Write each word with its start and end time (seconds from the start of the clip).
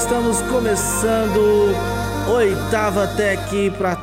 estamos 0.00 0.40
começando 0.40 1.74
oitava 2.34 3.06
Tech 3.06 3.70
para 3.76 3.96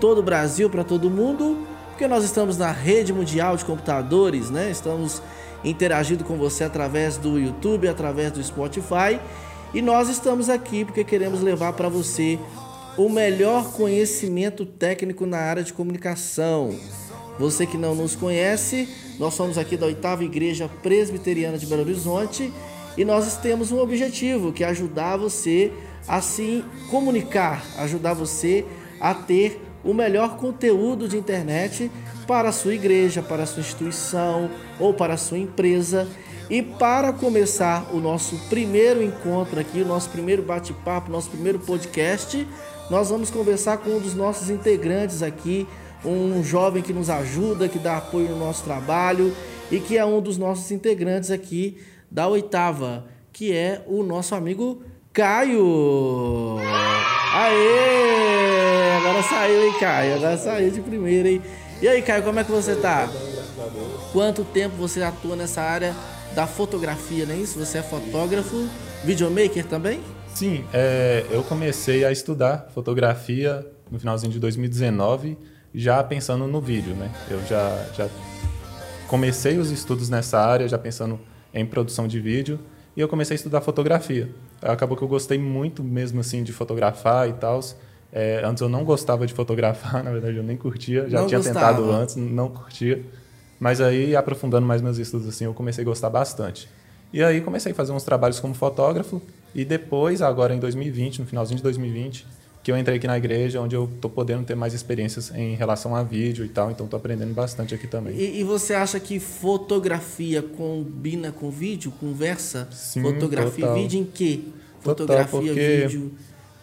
todo 0.00 0.20
o 0.20 0.22
Brasil, 0.22 0.70
para 0.70 0.82
todo 0.82 1.10
mundo, 1.10 1.66
porque 1.90 2.08
nós 2.08 2.24
estamos 2.24 2.56
na 2.56 2.72
rede 2.72 3.12
mundial 3.12 3.54
de 3.54 3.62
computadores, 3.62 4.48
né? 4.48 4.70
Estamos 4.70 5.20
interagindo 5.62 6.24
com 6.24 6.38
você 6.38 6.64
através 6.64 7.18
do 7.18 7.38
YouTube, 7.38 7.86
através 7.86 8.32
do 8.32 8.42
Spotify, 8.42 9.20
e 9.74 9.82
nós 9.82 10.08
estamos 10.08 10.48
aqui 10.48 10.86
porque 10.86 11.04
queremos 11.04 11.42
levar 11.42 11.74
para 11.74 11.90
você 11.90 12.38
o 12.96 13.10
melhor 13.10 13.72
conhecimento 13.72 14.64
técnico 14.64 15.26
na 15.26 15.36
área 15.36 15.62
de 15.62 15.74
comunicação. 15.74 16.74
Você 17.38 17.66
que 17.66 17.76
não 17.76 17.94
nos 17.94 18.16
conhece, 18.16 18.88
nós 19.18 19.34
somos 19.34 19.58
aqui 19.58 19.76
da 19.76 19.84
oitava 19.84 20.24
Igreja 20.24 20.70
Presbiteriana 20.82 21.58
de 21.58 21.66
Belo 21.66 21.82
Horizonte 21.82 22.50
e 22.96 23.04
nós 23.04 23.36
temos 23.36 23.72
um 23.72 23.78
objetivo 23.78 24.52
que 24.52 24.64
é 24.64 24.68
ajudar 24.68 25.16
você 25.16 25.72
a 26.06 26.20
se 26.20 26.64
comunicar, 26.90 27.64
ajudar 27.78 28.14
você 28.14 28.64
a 29.00 29.14
ter 29.14 29.60
o 29.84 29.94
melhor 29.94 30.36
conteúdo 30.36 31.08
de 31.08 31.16
internet 31.16 31.90
para 32.26 32.50
a 32.50 32.52
sua 32.52 32.74
igreja, 32.74 33.22
para 33.22 33.42
a 33.42 33.46
sua 33.46 33.60
instituição 33.60 34.50
ou 34.78 34.94
para 34.94 35.14
a 35.14 35.16
sua 35.16 35.38
empresa. 35.38 36.08
E 36.50 36.62
para 36.62 37.12
começar 37.12 37.88
o 37.94 37.98
nosso 37.98 38.36
primeiro 38.48 39.02
encontro 39.02 39.58
aqui, 39.58 39.80
o 39.80 39.86
nosso 39.86 40.10
primeiro 40.10 40.42
bate-papo, 40.42 41.10
nosso 41.10 41.30
primeiro 41.30 41.58
podcast, 41.58 42.46
nós 42.90 43.08
vamos 43.08 43.30
conversar 43.30 43.78
com 43.78 43.90
um 43.90 43.98
dos 43.98 44.14
nossos 44.14 44.50
integrantes 44.50 45.22
aqui, 45.22 45.66
um 46.04 46.42
jovem 46.42 46.82
que 46.82 46.92
nos 46.92 47.08
ajuda, 47.08 47.68
que 47.68 47.78
dá 47.78 47.96
apoio 47.96 48.28
no 48.28 48.38
nosso 48.38 48.64
trabalho 48.64 49.34
e 49.70 49.80
que 49.80 49.96
é 49.96 50.04
um 50.04 50.20
dos 50.20 50.36
nossos 50.36 50.70
integrantes 50.70 51.30
aqui 51.30 51.78
da 52.12 52.28
oitava, 52.28 53.06
que 53.32 53.56
é 53.56 53.82
o 53.86 54.02
nosso 54.02 54.34
amigo 54.34 54.82
Caio. 55.14 56.58
Aê! 57.34 58.96
Agora 58.98 59.22
saiu, 59.22 59.64
hein, 59.64 59.74
Caio? 59.80 60.16
Agora 60.16 60.36
saiu 60.36 60.70
de 60.70 60.82
primeira, 60.82 61.30
hein? 61.30 61.40
E 61.80 61.88
aí, 61.88 62.02
Caio, 62.02 62.22
como 62.22 62.38
é 62.38 62.44
que 62.44 62.50
você 62.50 62.76
tá? 62.76 63.08
Quanto 64.12 64.44
tempo 64.44 64.76
você 64.76 65.02
atua 65.02 65.34
nessa 65.34 65.62
área 65.62 65.94
da 66.34 66.46
fotografia, 66.46 67.24
não 67.24 67.34
é 67.34 67.38
isso? 67.38 67.58
Você 67.58 67.78
é 67.78 67.82
fotógrafo, 67.82 68.68
videomaker 69.02 69.66
também? 69.66 70.00
Sim, 70.34 70.66
é, 70.72 71.24
eu 71.30 71.42
comecei 71.42 72.04
a 72.04 72.12
estudar 72.12 72.68
fotografia 72.74 73.66
no 73.90 73.98
finalzinho 73.98 74.30
de 74.32 74.38
2019, 74.38 75.38
já 75.74 76.04
pensando 76.04 76.46
no 76.46 76.60
vídeo, 76.60 76.94
né? 76.94 77.10
Eu 77.30 77.42
já, 77.46 77.86
já 77.94 78.08
comecei 79.08 79.56
os 79.56 79.70
estudos 79.70 80.10
nessa 80.10 80.38
área, 80.38 80.68
já 80.68 80.78
pensando 80.78 81.18
em 81.54 81.64
produção 81.66 82.06
de 82.08 82.18
vídeo, 82.20 82.58
e 82.96 83.00
eu 83.00 83.08
comecei 83.08 83.34
a 83.34 83.36
estudar 83.36 83.60
fotografia. 83.60 84.28
Acabou 84.60 84.96
que 84.96 85.02
eu 85.02 85.08
gostei 85.08 85.38
muito 85.38 85.82
mesmo 85.82 86.20
assim 86.20 86.42
de 86.42 86.52
fotografar 86.52 87.28
e 87.28 87.32
tal. 87.32 87.60
É, 88.12 88.42
antes 88.44 88.60
eu 88.60 88.68
não 88.68 88.84
gostava 88.84 89.26
de 89.26 89.32
fotografar, 89.32 90.02
na 90.04 90.10
verdade 90.10 90.36
eu 90.36 90.42
nem 90.42 90.56
curtia, 90.56 91.08
já 91.08 91.20
Não 91.20 91.26
tinha 91.26 91.38
gostava. 91.38 91.58
tentado 91.78 91.90
antes, 91.90 92.16
não 92.16 92.48
curtia. 92.48 93.02
Mas 93.58 93.80
aí, 93.80 94.14
aprofundando 94.16 94.66
mais 94.66 94.82
meus 94.82 94.98
estudos 94.98 95.28
assim, 95.28 95.44
eu 95.44 95.54
comecei 95.54 95.82
a 95.82 95.84
gostar 95.84 96.10
bastante. 96.10 96.68
E 97.12 97.22
aí 97.22 97.40
comecei 97.40 97.72
a 97.72 97.74
fazer 97.74 97.92
uns 97.92 98.02
trabalhos 98.04 98.40
como 98.40 98.54
fotógrafo 98.54 99.22
e 99.54 99.64
depois, 99.64 100.20
agora 100.22 100.54
em 100.54 100.58
2020, 100.58 101.20
no 101.20 101.26
finalzinho 101.26 101.56
de 101.58 101.62
2020, 101.62 102.26
que 102.62 102.70
eu 102.70 102.78
entrei 102.78 102.96
aqui 102.96 103.06
na 103.06 103.16
igreja, 103.18 103.60
onde 103.60 103.74
eu 103.74 103.90
tô 104.00 104.08
podendo 104.08 104.44
ter 104.44 104.54
mais 104.54 104.72
experiências 104.72 105.32
em 105.34 105.54
relação 105.56 105.96
a 105.96 106.02
vídeo 106.02 106.44
e 106.44 106.48
tal, 106.48 106.70
então 106.70 106.86
tô 106.86 106.96
aprendendo 106.96 107.34
bastante 107.34 107.74
aqui 107.74 107.86
também. 107.88 108.14
E, 108.16 108.40
e 108.40 108.44
você 108.44 108.74
acha 108.74 109.00
que 109.00 109.18
fotografia 109.18 110.42
combina 110.42 111.32
com 111.32 111.50
vídeo, 111.50 111.92
conversa? 111.98 112.68
Sim, 112.70 113.02
fotografia 113.02 113.66
total. 113.66 113.78
e 113.78 113.82
vídeo 113.82 114.00
em 114.00 114.04
quê? 114.04 114.40
Total, 114.82 115.26
Fotografia 115.26 115.40
e 115.40 115.46
porque- 115.46 115.86
vídeo 115.86 116.12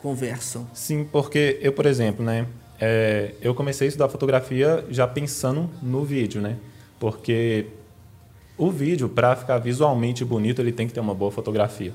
conversam. 0.01 0.67
Sim, 0.73 1.05
porque 1.11 1.57
eu, 1.61 1.73
por 1.73 1.85
exemplo, 1.85 2.23
né, 2.23 2.47
é, 2.79 3.33
eu 3.41 3.53
comecei 3.53 3.87
a 3.87 3.89
estudar 3.89 4.07
fotografia 4.07 4.85
já 4.89 5.05
pensando 5.05 5.69
no 5.81 6.05
vídeo, 6.05 6.41
né? 6.41 6.55
Porque 6.97 7.65
o 8.57 8.71
vídeo, 8.71 9.09
para 9.09 9.35
ficar 9.35 9.57
visualmente 9.57 10.23
bonito, 10.23 10.61
ele 10.61 10.71
tem 10.71 10.87
que 10.87 10.93
ter 10.93 10.99
uma 11.01 11.13
boa 11.13 11.31
fotografia. 11.31 11.93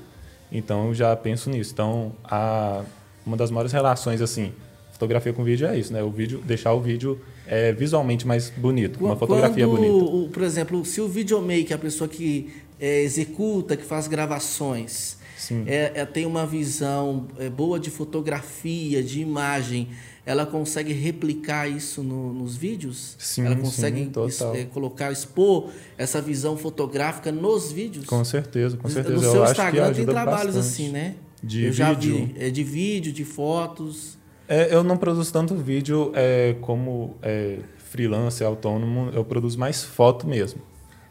Então, 0.51 0.87
eu 0.89 0.93
já 0.93 1.15
penso 1.15 1.49
nisso. 1.49 1.71
Então, 1.73 2.11
a, 2.23 2.83
uma 3.25 3.35
das 3.37 3.49
maiores 3.51 3.71
relações, 3.71 4.21
assim, 4.21 4.51
fotografia 4.91 5.33
com 5.33 5.43
vídeo 5.43 5.67
é 5.67 5.77
isso, 5.77 5.91
né? 5.91 6.01
O 6.03 6.09
vídeo, 6.09 6.41
deixar 6.45 6.73
o 6.73 6.79
vídeo 6.81 7.19
é, 7.47 7.71
visualmente 7.73 8.25
mais 8.25 8.49
bonito, 8.49 8.97
uma 8.99 9.09
Quando, 9.09 9.19
fotografia 9.19 9.67
bonita. 9.67 9.93
o- 9.93 10.29
por 10.31 10.41
exemplo, 10.43 10.83
se 10.85 11.01
o 11.01 11.07
videomaker, 11.07 11.75
a 11.75 11.79
pessoa 11.79 12.07
que 12.07 12.49
é, 12.79 13.01
executa, 13.03 13.77
que 13.77 13.83
faz 13.83 14.07
gravações, 14.07 15.17
Sim. 15.37 15.63
é, 15.67 15.91
é, 15.95 16.05
tem 16.05 16.25
uma 16.25 16.45
visão 16.45 17.27
é, 17.39 17.49
boa 17.49 17.79
de 17.79 17.89
fotografia, 17.89 19.01
de 19.03 19.21
imagem, 19.21 19.89
ela 20.25 20.45
consegue 20.45 20.91
replicar 20.91 21.69
isso 21.69 22.01
no- 22.03 22.33
nos 22.33 22.55
vídeos? 22.57 23.15
Sim, 23.19 23.45
ela 23.45 23.55
sim, 23.55 23.61
consegue 23.61 24.05
total. 24.07 24.27
es- 24.27 24.41
é, 24.41 24.63
colocar, 24.65 25.11
expor 25.11 25.69
essa 25.97 26.19
visão 26.21 26.57
fotográfica 26.57 27.31
nos 27.31 27.71
vídeos? 27.71 28.05
Com 28.05 28.25
certeza, 28.25 28.75
com 28.75 28.89
certeza. 28.89 29.15
No 29.17 29.23
eu 29.23 29.31
seu 29.31 29.43
acho 29.43 29.53
que 29.55 29.61
Instagram 29.61 29.93
tem 29.93 30.05
trabalhos 30.05 30.55
bastante. 30.55 30.57
assim, 30.73 30.89
né? 30.89 31.15
De 31.45 31.65
Eu 31.65 31.71
vídeo. 31.71 32.25
vi. 32.25 32.35
É 32.39 32.49
de 32.49 32.63
vídeo, 32.63 33.13
de 33.13 33.23
fotos. 33.23 34.17
É, 34.47 34.73
eu 34.73 34.83
não 34.83 34.97
produzo 34.97 35.31
tanto 35.31 35.55
vídeo 35.55 36.11
é, 36.15 36.55
como 36.61 37.15
é, 37.21 37.59
freelancer, 37.77 38.45
autônomo, 38.45 39.09
eu 39.13 39.23
produzo 39.23 39.57
mais 39.59 39.83
foto 39.83 40.27
mesmo. 40.27 40.61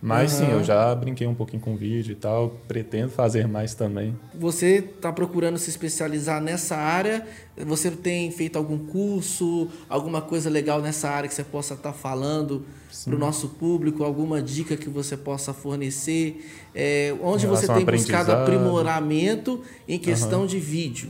Mas 0.06 0.32
sim, 0.32 0.44
Aham. 0.44 0.52
eu 0.52 0.62
já 0.62 0.94
brinquei 0.94 1.26
um 1.26 1.34
pouquinho 1.34 1.62
com 1.62 1.74
vídeo 1.74 2.12
e 2.12 2.14
tal, 2.14 2.50
pretendo 2.68 3.08
fazer 3.08 3.48
mais 3.48 3.74
também. 3.74 4.14
Você 4.34 4.84
está 4.94 5.10
procurando 5.10 5.56
se 5.56 5.70
especializar 5.70 6.42
nessa 6.42 6.76
área? 6.76 7.26
Você 7.56 7.90
tem 7.90 8.30
feito 8.30 8.58
algum 8.58 8.76
curso, 8.76 9.66
alguma 9.88 10.20
coisa 10.20 10.50
legal 10.50 10.82
nessa 10.82 11.08
área 11.08 11.26
que 11.26 11.34
você 11.34 11.42
possa 11.42 11.72
estar 11.72 11.94
falando 11.94 12.66
para 13.02 13.14
o 13.14 13.18
nosso 13.18 13.48
público? 13.48 14.04
Alguma 14.04 14.42
dica 14.42 14.76
que 14.76 14.90
você 14.90 15.16
possa 15.16 15.54
fornecer? 15.54 16.50
É, 16.74 17.16
onde 17.22 17.46
você 17.46 17.66
tem 17.66 17.86
buscado 17.86 18.30
aprimoramento 18.30 19.62
em 19.88 19.98
questão 19.98 20.44
de 20.44 20.60
vídeo? 20.60 21.08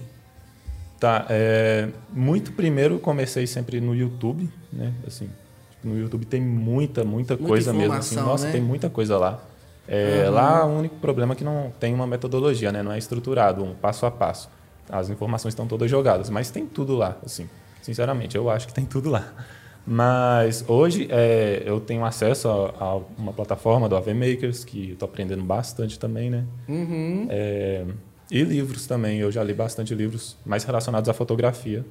Tá, 1.00 1.26
é, 1.28 1.88
muito 2.12 2.52
primeiro 2.52 3.00
comecei 3.00 3.44
sempre 3.44 3.80
no 3.80 3.92
YouTube, 3.92 4.48
né? 4.72 4.94
Assim, 5.04 5.28
no 5.86 5.98
YouTube 5.98 6.24
tem 6.24 6.40
muita, 6.40 7.04
muita, 7.04 7.34
Muita 7.34 7.36
coisa 7.36 7.72
mesmo. 7.72 7.94
Assim, 7.94 8.16
nossa, 8.16 8.46
né? 8.46 8.52
tem 8.52 8.60
muita 8.60 8.88
coisa 8.90 9.18
lá. 9.18 9.40
É, 9.86 10.28
Lá 10.30 10.64
o 10.64 10.78
único 10.78 10.96
problema 10.96 11.34
é 11.34 11.36
que 11.36 11.44
não 11.44 11.72
tem 11.78 11.92
uma 11.92 12.06
metodologia, 12.06 12.72
né? 12.72 12.82
Não 12.82 12.92
é 12.92 12.98
estruturado, 12.98 13.62
um 13.62 13.74
passo 13.74 14.06
a 14.06 14.10
passo. 14.10 14.48
As 14.88 15.10
informações 15.10 15.52
estão 15.52 15.66
todas 15.66 15.90
jogadas, 15.90 16.30
mas 16.30 16.50
tem 16.50 16.66
tudo 16.66 16.96
lá, 16.96 17.16
assim. 17.24 17.48
Sinceramente, 17.82 18.36
eu 18.36 18.48
acho 18.48 18.66
que 18.66 18.74
tem 18.74 18.84
tudo 18.84 19.10
lá. 19.10 19.32
Mas 19.86 20.64
hoje 20.66 21.06
é, 21.10 21.62
eu 21.66 21.78
tenho 21.78 22.04
acesso 22.04 22.48
a, 22.48 22.84
a 22.84 22.96
uma 23.18 23.32
plataforma 23.32 23.88
do 23.88 23.96
AV 23.96 24.14
Makers, 24.14 24.64
que 24.64 24.92
estou 24.92 25.06
aprendendo 25.06 25.42
bastante 25.42 25.98
também, 25.98 26.30
né? 26.30 26.44
Uhum. 26.66 27.26
É, 27.28 27.84
e 28.30 28.42
livros 28.42 28.86
também, 28.86 29.18
eu 29.18 29.30
já 29.30 29.44
li 29.44 29.52
bastante 29.52 29.94
livros 29.94 30.36
mais 30.46 30.64
relacionados 30.64 31.08
à 31.10 31.12
fotografia, 31.12 31.84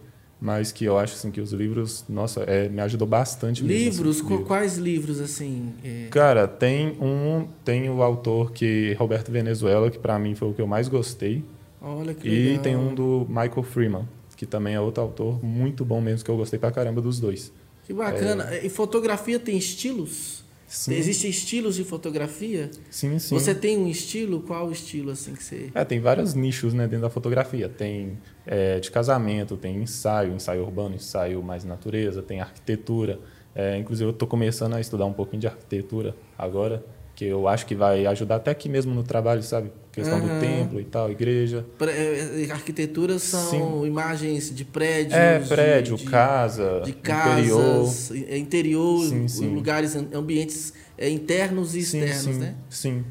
mas 0.43 0.73
que 0.73 0.83
eu 0.83 0.99
acho 0.99 1.13
assim 1.15 1.31
que 1.31 1.39
os 1.39 1.53
livros, 1.53 2.03
nossa, 2.09 2.41
é, 2.41 2.67
me 2.67 2.81
ajudou 2.81 3.07
bastante 3.07 3.63
mesmo, 3.63 3.77
Livros, 3.85 4.17
assim, 4.17 4.25
qu- 4.25 4.29
livro. 4.31 4.45
quais 4.45 4.77
livros 4.77 5.21
assim? 5.21 5.73
é? 5.83 6.07
Cara, 6.11 6.45
tem 6.47 6.89
um, 7.01 7.47
tem 7.63 7.89
o 7.89 8.03
autor 8.03 8.51
que 8.51 8.93
Roberto 8.99 9.31
Venezuela, 9.31 9.89
que 9.89 9.97
para 9.97 10.19
mim 10.19 10.35
foi 10.35 10.49
o 10.49 10.53
que 10.53 10.61
eu 10.61 10.67
mais 10.67 10.89
gostei, 10.89 11.43
Olha 11.81 12.13
que 12.13 12.27
e 12.27 12.47
legal. 12.49 12.63
tem 12.63 12.75
um 12.75 12.93
do 12.93 13.25
Michael 13.29 13.63
Freeman, 13.63 14.07
que 14.35 14.45
também 14.45 14.75
é 14.75 14.79
outro 14.81 15.01
autor 15.01 15.41
muito 15.43 15.85
bom 15.85 16.01
mesmo 16.01 16.25
que 16.25 16.29
eu 16.31 16.35
gostei 16.35 16.59
pra 16.59 16.71
caramba 16.71 17.01
dos 17.01 17.19
dois. 17.21 17.51
Que 17.85 17.93
bacana. 17.93 18.53
E 18.61 18.67
fotografia 18.69 19.39
tem 19.39 19.57
estilos? 19.57 20.42
Sim. 20.73 20.95
Existem 20.95 21.29
estilos 21.29 21.75
de 21.75 21.83
fotografia? 21.83 22.71
Sim, 22.89 23.19
sim. 23.19 23.35
Você 23.37 23.53
tem 23.53 23.77
um 23.77 23.87
estilo? 23.87 24.41
Qual 24.41 24.69
o 24.69 24.71
estilo 24.71 25.11
assim 25.11 25.35
que 25.35 25.43
você... 25.43 25.69
É, 25.71 25.85
tem 25.85 25.99
vários 25.99 26.33
nichos 26.33 26.73
né, 26.73 26.87
dentro 26.87 27.03
da 27.03 27.11
fotografia. 27.11 27.69
Tem 27.69 28.17
é, 28.43 28.79
de 28.79 28.89
casamento, 28.89 29.55
tem 29.55 29.83
ensaio, 29.83 30.33
ensaio 30.33 30.63
urbano, 30.63 30.95
ensaio 30.95 31.43
mais 31.43 31.63
natureza, 31.63 32.23
tem 32.23 32.41
arquitetura. 32.41 33.19
É, 33.53 33.77
inclusive, 33.77 34.09
eu 34.09 34.13
estou 34.13 34.27
começando 34.27 34.73
a 34.73 34.81
estudar 34.81 35.05
um 35.05 35.13
pouquinho 35.13 35.41
de 35.41 35.47
arquitetura 35.47 36.15
agora, 36.35 36.83
que 37.15 37.25
eu 37.25 37.47
acho 37.47 37.65
que 37.65 37.75
vai 37.75 38.05
ajudar 38.07 38.37
até 38.37 38.51
aqui 38.51 38.67
mesmo 38.67 38.93
no 38.93 39.03
trabalho, 39.03 39.43
sabe? 39.43 39.71
Questão 39.91 40.17
Aham. 40.17 40.27
do 40.29 40.39
templo 40.39 40.79
e 40.81 40.85
tal, 40.85 41.11
igreja. 41.11 41.63
Pre- 41.77 41.91
eh, 41.91 42.47
Arquiteturas 42.51 43.21
são 43.21 43.85
imagens 43.85 44.53
de 44.53 44.65
prédios. 44.65 45.13
É, 45.13 45.39
prédio, 45.39 45.95
de, 45.95 46.05
casa, 46.05 46.81
de 46.83 46.89
interior. 46.91 47.85
casas, 47.85 48.11
eh, 48.11 48.37
interior, 48.37 49.05
Sim, 49.07 49.27
sim. 49.27 49.53
lugares, 49.53 49.95
am- 49.95 50.09
ambientes 50.13 50.73
internos 50.99 51.75
e 51.75 51.83
Sim, 51.83 51.99
externos, 51.99 52.35
sim, 52.35 52.39
né? 52.41 52.55
Sim. 52.69 53.03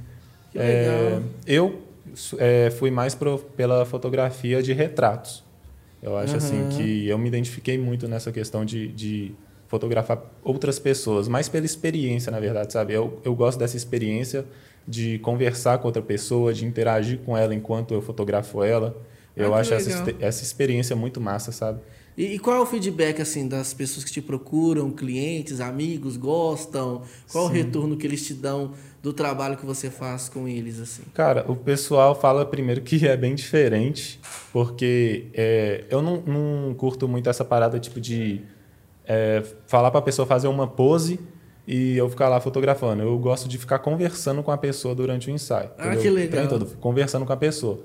Que 0.51 0.59
É, 0.59 1.21
eu 1.47 1.81
é, 2.39 2.71
fui 2.71 2.91
mais 2.91 3.15
pro, 3.15 3.39
pela 3.39 3.85
fotografia 3.87 4.61
de 4.63 4.73
retratos. 4.73 5.45
Eu 6.03 6.17
acho 6.17 6.37
assim 6.37 6.57
Aham. 6.63 6.69
que 6.69 7.07
eu 7.07 7.17
me 7.17 7.29
identifiquei 7.29 7.79
muito 7.79 8.09
nessa 8.09 8.33
questão 8.33 8.65
de, 8.65 8.89
de 8.89 9.37
fotografar 9.73 10.23
outras 10.45 10.79
pessoas, 10.79 11.29
mais 11.29 11.49
pela 11.49 11.65
experiência, 11.65 12.31
na 12.31 12.39
verdade, 12.39 12.75
sabe? 12.75 12.93
Eu, 12.93 13.19
eu 13.25 13.35
gosto 13.35 13.59
dessa 13.59 13.75
experiência 13.75 14.45
de 14.87 15.19
conversar 15.21 15.79
com 15.79 15.87
outra 15.87 16.03
pessoa, 16.03 16.53
de 16.53 16.67
interagir 16.67 17.21
com 17.21 17.35
ela 17.35 17.55
enquanto 17.55 17.95
eu 17.95 18.03
fotografo 18.03 18.63
ela. 18.63 18.95
Eu 19.35 19.55
ah, 19.55 19.61
acho 19.61 19.73
essa, 19.73 20.15
essa 20.21 20.43
experiência 20.43 20.95
muito 20.95 21.23
massa, 21.23 21.53
sabe? 21.53 21.81
E, 22.19 22.35
e, 22.35 22.39
qual 22.39 22.55
é 22.55 22.61
o 22.61 22.67
feedback 22.67 23.23
assim 23.23 23.49
das 23.49 23.73
pessoas 23.73 24.05
que 24.05 24.13
te 24.13 24.21
procuram, 24.21 24.91
clientes, 24.91 25.59
amigos, 25.59 26.19
gostam? 26.19 27.01
Qual 27.31 27.47
Sim. 27.47 27.51
o 27.51 27.55
retorno 27.55 27.97
que 27.97 28.07
eles 28.07 28.27
te 28.27 28.35
dão 28.35 28.73
do 29.03 29.15
trabalho 29.15 29.57
que 29.57 29.65
você 29.65 29.89
faz 29.89 30.29
com 30.29 30.47
eles 30.47 30.79
assim? 30.79 31.05
Cara, 31.15 31.51
o 31.51 31.57
pessoal 31.57 32.15
fala 32.15 32.45
primeiro 32.45 32.83
que 32.83 33.09
é 33.09 33.17
bem 33.17 33.35
diferente, 33.35 34.21
porque 34.53 35.29
é, 35.33 35.87
eu 35.89 36.03
não, 36.03 36.21
não, 36.27 36.75
curto 36.75 37.09
muito 37.09 37.31
essa 37.31 37.47
parada 37.47 37.81
tipo 37.81 37.99
de 37.99 38.43
é, 39.07 39.43
falar 39.67 39.91
para 39.91 40.01
a 40.01 40.03
pessoa 40.03 40.27
fazer 40.27 40.49
uma 40.49 40.67
pose 40.67 41.21
e 41.67 41.97
eu 41.97 42.09
ficar 42.09 42.29
lá 42.29 42.41
fotografando. 42.41 43.03
Eu 43.03 43.19
gosto 43.19 43.49
de 43.49 43.59
ficar 43.59 43.79
conversando 43.79 44.43
com 44.43 44.51
a 44.51 44.59
pessoa 44.59 44.95
durante 44.95 45.29
o 45.29 45.31
ensaio. 45.31 45.71
Ah, 45.79 45.89
entendeu? 45.89 46.03
que 46.03 46.11
legal. 46.11 46.49
Todo, 46.49 46.67
conversando 46.79 47.25
com 47.25 47.33
a 47.33 47.37
pessoa. 47.37 47.81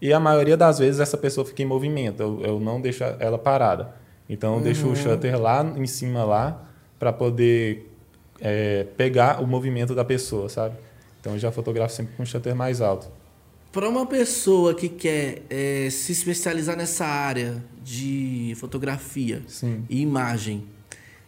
E 0.00 0.12
a 0.12 0.18
maioria 0.18 0.56
das 0.56 0.78
vezes 0.78 1.00
essa 1.00 1.16
pessoa 1.16 1.46
fica 1.46 1.62
em 1.62 1.66
movimento, 1.66 2.22
eu, 2.22 2.40
eu 2.42 2.60
não 2.60 2.80
deixo 2.80 3.04
ela 3.04 3.38
parada. 3.38 3.94
Então 4.28 4.52
eu 4.52 4.56
uhum. 4.58 4.62
deixo 4.62 4.88
o 4.88 4.96
shutter 4.96 5.38
lá 5.38 5.62
em 5.76 5.86
cima 5.86 6.24
lá 6.24 6.64
para 6.98 7.12
poder 7.12 7.90
é, 8.40 8.86
pegar 8.96 9.42
o 9.42 9.46
movimento 9.46 9.94
da 9.94 10.04
pessoa, 10.04 10.48
sabe? 10.48 10.76
Então 11.20 11.34
eu 11.34 11.38
já 11.38 11.52
fotografo 11.52 11.94
sempre 11.94 12.14
com 12.16 12.22
o 12.22 12.26
shutter 12.26 12.54
mais 12.54 12.80
alto. 12.80 13.08
Para 13.72 13.88
uma 13.88 14.06
pessoa 14.06 14.74
que 14.74 14.88
quer 14.88 15.42
é, 15.50 15.88
se 15.90 16.12
especializar 16.12 16.76
nessa 16.76 17.04
área 17.04 17.62
de 17.82 18.54
fotografia 18.56 19.42
Sim. 19.46 19.84
e 19.88 20.00
imagem, 20.00 20.64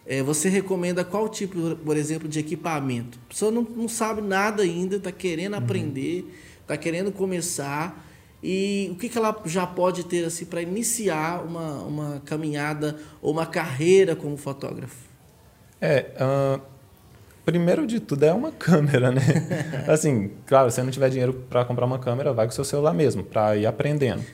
é, 0.06 0.22
você 0.22 0.48
recomenda 0.48 1.04
qual 1.04 1.28
tipo, 1.28 1.76
por 1.76 1.96
exemplo, 1.96 2.28
de 2.28 2.38
equipamento? 2.38 3.18
A 3.26 3.28
pessoa 3.28 3.50
não, 3.50 3.62
não 3.62 3.88
sabe 3.88 4.20
nada 4.20 4.62
ainda, 4.62 4.96
está 4.96 5.12
querendo 5.12 5.52
uhum. 5.54 5.58
aprender, 5.58 6.26
está 6.60 6.76
querendo 6.76 7.12
começar. 7.12 8.08
E 8.42 8.88
o 8.92 8.96
que, 8.96 9.08
que 9.08 9.16
ela 9.16 9.40
já 9.44 9.66
pode 9.66 10.04
ter 10.04 10.24
assim 10.24 10.44
para 10.44 10.60
iniciar 10.60 11.44
uma, 11.44 11.82
uma 11.84 12.22
caminhada 12.24 12.96
ou 13.20 13.32
uma 13.32 13.46
carreira 13.46 14.16
como 14.16 14.36
fotógrafo? 14.36 14.96
É, 15.80 16.06
uh, 16.20 16.60
primeiro 17.44 17.86
de 17.86 18.00
tudo 18.00 18.24
é 18.24 18.32
uma 18.32 18.50
câmera, 18.52 19.12
né? 19.12 19.22
assim, 19.86 20.32
claro, 20.46 20.70
se 20.70 20.76
você 20.76 20.82
não 20.82 20.90
tiver 20.90 21.10
dinheiro 21.10 21.32
para 21.48 21.64
comprar 21.64 21.86
uma 21.86 22.00
câmera, 22.00 22.32
vai 22.32 22.46
com 22.46 22.50
o 22.50 22.54
seu 22.54 22.64
celular 22.64 22.92
mesmo, 22.92 23.22
para 23.22 23.56
ir 23.56 23.66
aprendendo. 23.66 24.24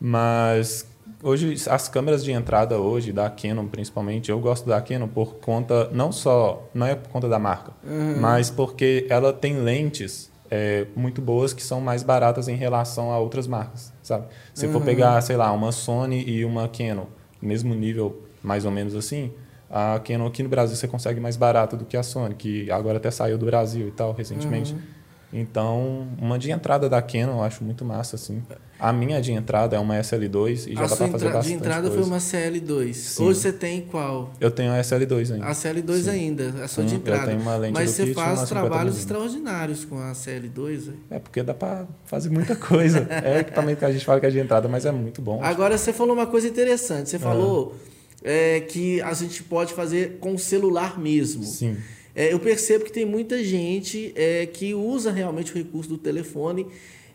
Mas 0.00 0.86
hoje 1.22 1.54
as 1.68 1.88
câmeras 1.88 2.24
de 2.24 2.32
entrada 2.32 2.78
hoje 2.78 3.12
da 3.12 3.28
Canon 3.30 3.66
principalmente, 3.66 4.30
eu 4.30 4.38
gosto 4.38 4.68
da 4.68 4.80
Canon 4.80 5.08
por 5.08 5.36
conta 5.36 5.88
não 5.92 6.12
só 6.12 6.68
não 6.74 6.86
é 6.86 6.94
por 6.94 7.08
conta 7.10 7.28
da 7.28 7.38
marca, 7.38 7.72
uhum. 7.84 8.20
mas 8.20 8.50
porque 8.50 9.06
ela 9.08 9.32
tem 9.32 9.56
lentes 9.58 10.30
é, 10.50 10.86
muito 10.96 11.22
boas 11.22 11.52
que 11.52 11.62
são 11.62 11.80
mais 11.80 12.02
baratas 12.02 12.48
em 12.48 12.56
relação 12.56 13.12
a 13.12 13.18
outras 13.18 13.46
marcas, 13.46 13.92
sabe? 14.02 14.26
Se 14.52 14.66
uhum. 14.66 14.72
for 14.72 14.82
pegar, 14.82 15.20
sei 15.20 15.36
lá, 15.36 15.52
uma 15.52 15.70
Sony 15.70 16.24
e 16.28 16.44
uma 16.44 16.68
Canon, 16.68 17.06
mesmo 17.40 17.74
nível 17.74 18.22
mais 18.42 18.64
ou 18.64 18.70
menos 18.70 18.94
assim, 18.94 19.32
a 19.70 20.00
Canon 20.00 20.26
aqui 20.26 20.42
no 20.42 20.48
Brasil 20.48 20.74
você 20.74 20.88
consegue 20.88 21.20
mais 21.20 21.36
barato 21.36 21.76
do 21.76 21.84
que 21.84 21.96
a 21.96 22.02
Sony, 22.02 22.34
que 22.34 22.70
agora 22.70 22.98
até 22.98 23.10
saiu 23.10 23.38
do 23.38 23.46
Brasil 23.46 23.86
e 23.86 23.92
tal 23.92 24.12
recentemente. 24.12 24.72
Uhum. 24.72 24.99
Então, 25.32 26.08
uma 26.18 26.38
de 26.38 26.50
entrada 26.50 26.88
da 26.88 27.00
Canon 27.00 27.38
eu 27.38 27.42
acho 27.42 27.62
muito 27.62 27.84
massa, 27.84 28.16
assim. 28.16 28.42
A 28.78 28.92
minha 28.92 29.20
de 29.20 29.30
entrada 29.30 29.76
é 29.76 29.78
uma 29.78 29.94
SL2 29.96 30.66
e 30.66 30.74
já 30.74 30.84
a 30.84 30.86
dá 30.86 30.96
para 30.96 31.08
fazer 31.08 31.24
bastante 31.26 31.46
de 31.48 31.52
entrada 31.52 31.88
coisa. 31.88 32.02
foi 32.02 32.04
uma 32.04 32.18
CL2. 32.18 32.94
Sim. 32.94 33.24
Hoje 33.24 33.40
você 33.40 33.52
tem 33.52 33.82
qual? 33.82 34.32
Eu 34.40 34.50
tenho 34.50 34.72
a 34.72 34.80
SL2 34.80 35.34
ainda. 35.34 35.46
A 35.46 35.52
CL2 35.52 36.02
Sim. 36.02 36.10
ainda, 36.10 36.64
a 36.64 36.68
sua 36.68 36.84
de 36.84 36.94
entrada. 36.94 37.22
Eu 37.22 37.28
tenho 37.28 37.40
uma 37.42 37.56
lente 37.56 37.74
Mas 37.74 37.90
você 37.90 38.04
kit, 38.06 38.14
faz 38.14 38.48
trabalhos 38.48 38.98
extraordinários 38.98 39.84
com 39.84 39.98
a 39.98 40.12
CL2. 40.12 40.94
É, 41.10 41.18
porque 41.18 41.42
dá 41.42 41.54
para 41.54 41.86
fazer 42.06 42.30
muita 42.30 42.56
coisa. 42.56 43.06
é 43.22 43.40
equipamento 43.40 43.78
que 43.80 43.84
a 43.84 43.92
gente 43.92 44.04
fala 44.04 44.18
que 44.18 44.26
é 44.26 44.30
de 44.30 44.38
entrada, 44.38 44.66
mas 44.66 44.86
é 44.86 44.90
muito 44.90 45.20
bom. 45.20 45.40
Agora, 45.42 45.76
você 45.76 45.92
falou 45.92 46.14
uma 46.14 46.26
coisa 46.26 46.48
interessante. 46.48 47.10
Você 47.10 47.18
falou 47.18 47.76
é, 48.24 48.60
que 48.60 49.00
a 49.02 49.12
gente 49.12 49.42
pode 49.42 49.74
fazer 49.74 50.18
com 50.20 50.34
o 50.34 50.38
celular 50.38 50.98
mesmo. 50.98 51.44
Sim. 51.44 51.76
É, 52.14 52.32
eu 52.32 52.38
percebo 52.40 52.84
que 52.84 52.92
tem 52.92 53.04
muita 53.04 53.42
gente 53.42 54.12
é, 54.16 54.46
que 54.46 54.74
usa 54.74 55.10
realmente 55.10 55.52
o 55.52 55.54
recurso 55.54 55.88
do 55.88 55.98
telefone. 55.98 56.66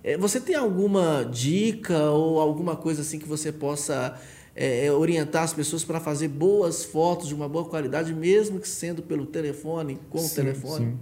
É, 0.04 0.18
você 0.18 0.40
tem 0.40 0.56
alguma 0.56 1.24
dica 1.24 2.12
ou 2.12 2.40
alguma 2.40 2.76
coisa 2.76 3.02
assim 3.02 3.20
que 3.20 3.28
você 3.28 3.52
possa 3.52 4.20
é, 4.56 4.90
orientar 4.92 5.44
as 5.44 5.54
pessoas 5.54 5.84
para 5.84 6.00
fazer 6.00 6.30
boas 6.30 6.86
fotos 6.86 7.28
de 7.28 7.36
uma 7.36 7.50
boa 7.50 7.66
qualidade, 7.66 8.14
mesmo 8.14 8.60
que 8.60 8.70
sendo 8.70 9.04
pelo 9.04 9.26
telefone, 9.26 10.00
com 10.10 10.20
sim, 10.20 10.28
o 10.28 10.36
telefone? 10.36 10.86
Sim. 10.86 11.00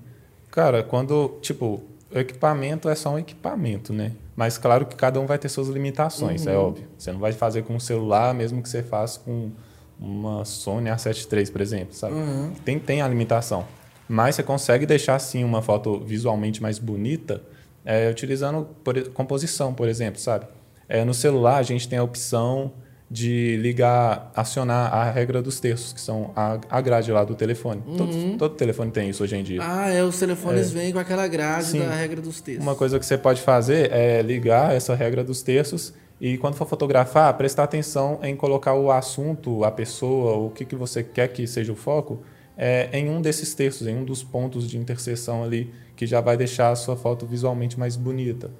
Cara, 0.49 0.83
quando, 0.83 1.37
tipo, 1.41 1.83
o 2.13 2.17
equipamento 2.17 2.89
é 2.89 2.95
só 2.95 3.11
um 3.11 3.19
equipamento, 3.19 3.93
né? 3.93 4.13
Mas 4.35 4.57
claro 4.57 4.85
que 4.85 4.95
cada 4.95 5.19
um 5.19 5.27
vai 5.27 5.37
ter 5.37 5.49
suas 5.49 5.67
limitações, 5.67 6.47
é 6.47 6.49
uhum. 6.51 6.55
é 6.55 6.59
óbvio. 6.59 6.87
Você 6.97 7.11
não 7.11 7.19
vai 7.19 7.31
fazer 7.31 7.63
com 7.63 7.75
um 7.75 7.79
celular, 7.79 8.33
mesmo 8.33 8.61
que 8.61 8.69
você 8.69 8.81
faça 8.81 9.19
com 9.19 9.51
uma 9.99 10.43
Sony 10.43 10.89
A7 10.89 11.31
III, 11.31 11.51
por 11.51 11.61
exemplo, 11.61 11.93
sabe? 11.93 12.15
Uhum. 12.15 12.51
Tem, 12.65 12.79
tem 12.79 13.01
a 13.01 13.07
limitação. 13.07 13.65
Mas 14.07 14.35
você 14.35 14.43
consegue 14.43 14.85
deixar 14.85 15.15
assim 15.15 15.43
uma 15.43 15.61
foto 15.61 15.99
visualmente 15.99 16.61
mais 16.61 16.79
bonita 16.79 17.41
é, 17.85 18.09
utilizando 18.09 18.67
por, 18.83 19.09
composição, 19.09 19.73
por 19.73 19.87
exemplo, 19.87 20.19
sabe? 20.19 20.45
É, 20.87 21.03
no 21.03 21.13
celular 21.13 21.57
a 21.57 21.63
gente 21.63 21.87
tem 21.87 21.99
a 21.99 22.03
opção 22.03 22.71
de 23.09 23.57
ligar, 23.57 24.31
acionar 24.35 24.91
a 24.91 25.11
regra 25.11 25.39
dos 25.39 25.59
terços, 25.59 25.93
que 25.93 26.01
são 26.01 26.31
a, 26.35 26.59
a 26.67 26.81
grade 26.81 27.11
lá 27.11 27.23
do 27.23 27.35
telefone. 27.35 27.83
Uhum. 27.85 27.97
Todo, 27.97 28.37
todo 28.37 28.55
telefone 28.55 28.89
tem 28.89 29.09
isso 29.09 29.23
hoje 29.23 29.35
em 29.35 29.43
dia. 29.43 29.59
Ah, 29.61 29.89
é, 29.89 30.03
os 30.03 30.17
telefones 30.17 30.71
é. 30.71 30.79
vêm 30.79 30.91
com 30.91 30.97
aquela 30.97 31.27
grade 31.27 31.65
Sim. 31.65 31.79
da 31.79 31.93
regra 31.93 32.21
dos 32.21 32.41
terços. 32.41 32.63
Uma 32.63 32.75
coisa 32.75 32.97
que 32.97 33.05
você 33.05 33.17
pode 33.17 33.41
fazer 33.41 33.91
é 33.91 34.21
ligar 34.21 34.73
essa 34.73 34.95
regra 34.95 35.23
dos 35.23 35.43
terços 35.43 35.93
e 36.19 36.37
quando 36.37 36.55
for 36.55 36.67
fotografar, 36.67 37.31
prestar 37.35 37.63
atenção 37.65 38.19
em 38.23 38.35
colocar 38.35 38.73
o 38.73 38.89
assunto, 38.89 39.63
a 39.63 39.69
pessoa, 39.69 40.37
o 40.37 40.49
que, 40.49 40.65
que 40.65 40.75
você 40.75 41.03
quer 41.03 41.27
que 41.27 41.45
seja 41.45 41.71
o 41.71 41.75
foco, 41.75 42.23
é, 42.57 42.89
em 42.97 43.09
um 43.09 43.21
desses 43.21 43.53
textos, 43.53 43.87
em 43.87 43.95
um 43.95 44.03
dos 44.03 44.23
pontos 44.23 44.69
de 44.69 44.77
interseção 44.77 45.43
ali, 45.43 45.71
que 45.95 46.05
já 46.05 46.21
vai 46.21 46.37
deixar 46.37 46.71
a 46.71 46.75
sua 46.75 46.95
foto 46.95 47.25
visualmente 47.25 47.79
mais 47.79 47.95
bonita. 47.95 48.51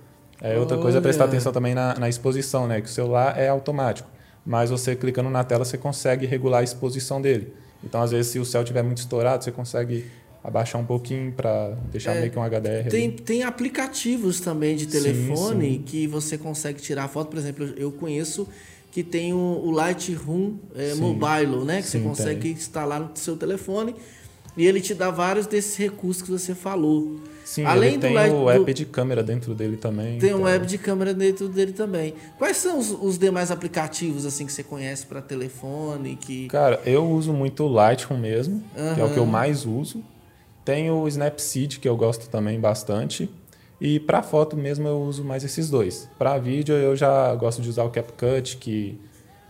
É, 0.41 0.57
outra 0.57 0.77
coisa 0.77 0.97
é 0.97 1.01
prestar 1.01 1.25
atenção 1.25 1.51
também 1.51 1.73
na, 1.73 1.93
na 1.95 2.09
exposição, 2.09 2.67
né? 2.67 2.81
Que 2.81 2.87
o 2.87 2.91
celular 2.91 3.37
é 3.39 3.47
automático, 3.47 4.09
mas 4.45 4.69
você 4.69 4.95
clicando 4.95 5.29
na 5.29 5.43
tela 5.43 5.63
você 5.63 5.77
consegue 5.77 6.25
regular 6.25 6.59
a 6.59 6.63
exposição 6.63 7.21
dele. 7.21 7.53
Então, 7.83 8.01
às 8.01 8.11
vezes, 8.11 8.31
se 8.31 8.39
o 8.39 8.45
céu 8.45 8.61
estiver 8.61 8.83
muito 8.83 8.99
estourado, 8.99 9.43
você 9.43 9.51
consegue 9.51 10.05
abaixar 10.43 10.81
um 10.81 10.85
pouquinho 10.85 11.31
para 11.31 11.69
deixar 11.91 12.15
é, 12.15 12.19
meio 12.19 12.31
que 12.31 12.37
um 12.37 12.43
HDR. 12.43 12.89
Tem, 12.89 13.09
tem 13.09 13.43
aplicativos 13.43 14.41
também 14.41 14.75
de 14.75 14.87
telefone 14.87 15.65
sim, 15.65 15.73
sim. 15.77 15.83
que 15.83 16.07
você 16.07 16.37
consegue 16.37 16.81
tirar 16.81 17.07
foto. 17.07 17.29
Por 17.29 17.39
exemplo, 17.39 17.73
eu 17.77 17.91
conheço 17.91 18.47
que 18.93 19.03
tem 19.03 19.33
o, 19.33 19.37
o 19.37 19.71
Lightroom 19.71 20.53
é, 20.75 20.93
Mobile, 20.93 21.65
né? 21.65 21.81
Que 21.81 21.87
Sim, 21.87 22.03
você 22.03 22.07
consegue 22.07 22.41
tem. 22.41 22.51
instalar 22.51 22.99
no 22.99 23.09
seu 23.15 23.35
telefone 23.35 23.95
e 24.55 24.67
ele 24.67 24.79
te 24.79 24.93
dá 24.93 25.09
vários 25.09 25.47
desses 25.47 25.75
recursos 25.75 26.21
que 26.21 26.29
você 26.29 26.53
falou. 26.53 27.19
Sim, 27.43 27.65
Além 27.65 27.93
ele 27.93 27.97
tem 27.97 28.13
Light, 28.13 28.31
o 28.31 28.49
app 28.49 28.71
de 28.71 28.85
câmera 28.85 29.23
dentro 29.23 29.55
dele 29.55 29.77
também. 29.77 30.19
Tem 30.19 30.29
então... 30.29 30.43
um 30.43 30.47
app 30.47 30.65
de 30.67 30.77
câmera 30.77 31.11
dentro 31.11 31.49
dele 31.49 31.73
também. 31.73 32.13
Quais 32.37 32.57
são 32.57 32.77
os, 32.77 32.91
os 32.91 33.17
demais 33.17 33.49
aplicativos 33.49 34.27
assim 34.27 34.45
que 34.45 34.53
você 34.53 34.63
conhece 34.63 35.07
para 35.07 35.23
telefone? 35.23 36.15
Que... 36.15 36.47
Cara, 36.47 36.79
eu 36.85 37.03
uso 37.03 37.33
muito 37.33 37.63
o 37.63 37.67
Lightroom 37.67 38.19
mesmo, 38.19 38.63
uhum. 38.77 38.93
que 38.93 39.01
é 39.01 39.03
o 39.03 39.11
que 39.11 39.17
eu 39.17 39.25
mais 39.25 39.65
uso. 39.65 40.03
Tem 40.63 40.91
o 40.91 41.07
Snapseed, 41.07 41.79
que 41.79 41.89
eu 41.89 41.97
gosto 41.97 42.29
também 42.29 42.59
bastante. 42.59 43.27
E 43.79 43.99
para 43.99 44.21
foto 44.21 44.55
mesmo 44.55 44.87
eu 44.87 45.01
uso 45.01 45.23
mais 45.23 45.43
esses 45.43 45.69
dois. 45.69 46.09
Para 46.17 46.37
vídeo 46.37 46.75
eu 46.75 46.95
já 46.95 47.33
gosto 47.35 47.61
de 47.61 47.69
usar 47.69 47.83
o 47.83 47.89
CapCut, 47.89 48.57
que 48.57 48.99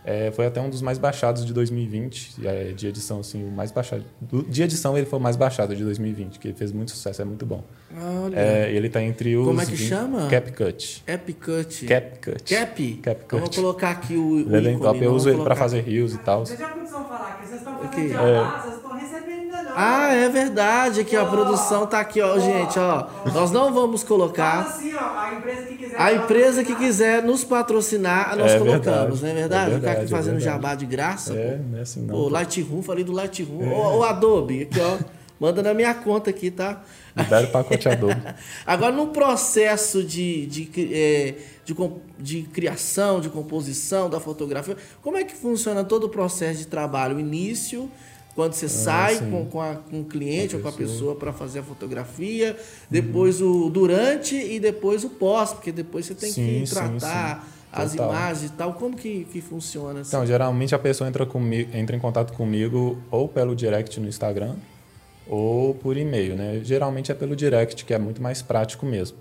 é, 0.04 0.30
foi 0.32 0.44
até 0.44 0.60
um 0.60 0.68
dos 0.68 0.82
mais 0.82 0.98
baixados 0.98 1.46
de 1.46 1.52
2020, 1.54 2.34
é, 2.44 2.72
de 2.72 2.86
edição 2.86 3.20
assim, 3.20 3.42
o 3.42 3.50
mais 3.50 3.72
baixado. 3.72 4.04
De 4.48 4.62
edição 4.62 4.98
ele 4.98 5.06
foi 5.06 5.18
o 5.18 5.22
mais 5.22 5.34
baixado 5.34 5.74
de 5.74 5.82
2020, 5.82 6.38
que 6.38 6.52
fez 6.52 6.72
muito 6.72 6.90
sucesso, 6.90 7.22
é 7.22 7.24
muito 7.24 7.46
bom. 7.46 7.64
Olha. 7.96 8.38
É, 8.38 8.70
ele 8.70 8.88
está 8.88 9.02
entre 9.02 9.34
os 9.34 9.46
Como 9.46 9.62
é 9.62 9.64
que 9.64 9.76
chama? 9.78 10.28
CapCut. 10.28 11.02
CapCut. 11.06 11.86
CapCut. 11.86 12.54
Cap? 12.54 12.94
CapCut. 12.96 13.32
Eu 13.32 13.40
vou 13.40 13.50
colocar 13.50 13.92
aqui 13.92 14.14
o, 14.14 14.46
o 14.46 14.54
ele 14.54 14.74
é 14.74 14.78
top, 14.78 15.02
eu 15.02 15.12
uso 15.14 15.30
ele 15.30 15.42
para 15.42 15.56
fazer 15.56 15.80
rios 15.80 16.12
e 16.12 16.18
tal. 16.18 16.44
Deixa 16.44 16.66
a 16.66 16.68
produção 16.68 17.04
falar, 17.06 17.40
que 17.40 17.46
vocês 17.46 17.60
estão 17.60 17.74
fazendo 17.74 17.92
okay. 17.92 18.08
jabá, 18.10 18.60
vocês 18.60 18.74
ainda 19.12 19.62
não. 19.62 19.72
Ah, 19.76 20.12
é 20.12 20.28
verdade, 20.28 21.04
ó, 21.16 21.22
a 21.22 21.26
produção 21.26 21.86
tá 21.86 22.00
aqui, 22.00 22.20
ó, 22.20 22.38
gente, 22.38 22.78
ó. 22.78 23.06
Nós 23.32 23.50
não 23.50 23.72
vamos 23.72 24.04
colocar. 24.04 24.64
Fala 24.64 24.74
assim, 24.76 24.94
ó, 24.94 25.18
a 25.18 25.34
empresa 25.34 25.62
que 25.66 25.76
quiser. 25.76 26.00
A 26.00 26.12
empresa 26.12 26.64
que 26.64 26.74
quiser 26.76 27.22
nos 27.22 27.44
patrocinar, 27.44 28.36
nós 28.36 28.52
É 28.52 28.58
colocamos, 28.58 29.20
verdade, 29.20 29.22
não 29.22 29.28
é 29.28 29.34
verdade? 29.34 29.66
é 29.66 29.70
verdade, 29.70 29.80
Ficar 29.80 29.92
aqui 29.92 30.04
é 30.04 30.16
fazendo 30.16 30.36
verdade. 30.38 30.56
jabá 30.56 30.74
de 30.74 30.86
graça. 30.86 31.34
É, 31.34 31.56
pô. 31.56 31.62
não 31.70 31.78
é 31.78 31.82
assim 31.82 32.00
não. 32.02 32.14
Ô, 32.14 32.28
Lightroom, 32.28 32.82
falei 32.82 33.04
do 33.04 33.12
Lightroom. 33.12 33.72
Ô, 33.72 33.98
ô, 33.98 34.02
Adobe, 34.04 34.62
aqui, 34.62 34.80
ó. 34.80 34.98
Manda 35.40 35.62
na 35.62 35.74
minha 35.74 35.92
conta 35.92 36.30
aqui, 36.30 36.48
tá? 36.50 36.82
Libera 37.16 37.46
o 37.46 37.50
pacote 37.50 37.88
Adobe. 37.88 38.16
Agora, 38.64 38.92
no 38.92 39.08
processo 39.08 40.02
de, 40.02 40.46
de, 40.46 40.70
é, 40.94 41.34
de, 41.64 41.74
de 42.18 42.42
criação, 42.44 43.20
de 43.20 43.28
composição 43.28 44.08
da 44.08 44.20
fotografia, 44.20 44.76
como 45.02 45.16
é 45.16 45.24
que 45.24 45.34
funciona 45.34 45.82
todo 45.82 46.04
o 46.04 46.08
processo 46.08 46.60
de 46.60 46.66
trabalho? 46.68 47.16
O 47.16 47.20
início, 47.20 47.90
quando 48.34 48.52
você 48.54 48.68
sai 48.68 49.14
Ah, 49.14 49.18
sim. 49.18 49.30
com, 49.30 49.46
com, 49.46 49.60
a- 49.60 49.76
com 49.76 50.00
o 50.00 50.04
cliente 50.04 50.56
ou 50.56 50.62
com 50.62 50.68
a 50.68 50.72
pessoa. 50.72 51.14
para 51.14 51.32
fazer 51.32 51.60
a 51.60 51.62
fotografia, 51.62 52.56
depois 52.90 53.40
o 53.40 53.70
durante 53.70 54.34
e 54.36 54.58
depois 54.58 55.04
o 55.04 55.10
pós, 55.10 55.52
porque 55.52 55.70
depois 55.72 56.06
você 56.06 56.14
tem 56.14 56.30
Sim, 56.32 56.60
que 56.60 56.66
sim, 56.66 56.74
tratar 56.74 57.46
as 57.72 57.92
Total. 57.92 58.08
imagens 58.10 58.50
e 58.50 58.54
tal. 58.54 58.74
Como 58.74 58.96
que, 58.96 59.24
que 59.32 59.40
funciona? 59.40 60.00
Assim? 60.00 60.08
Então, 60.10 60.26
geralmente 60.26 60.74
a 60.74 60.78
pessoa 60.78 61.08
entra, 61.08 61.24
comigo, 61.26 61.70
entra 61.76 61.94
em 61.96 61.98
contato 62.00 62.32
comigo 62.32 62.98
ou 63.10 63.28
pelo 63.28 63.54
direct 63.54 63.98
no 64.00 64.08
Instagram 64.08 64.54
ou 65.28 65.74
por 65.74 65.96
e-mail, 65.96 66.36
né? 66.36 66.60
Geralmente 66.62 67.10
é 67.10 67.14
pelo 67.14 67.34
direct, 67.34 67.84
que 67.84 67.94
é 67.94 67.98
muito 67.98 68.22
mais 68.22 68.42
prático 68.42 68.84
mesmo. 68.84 69.16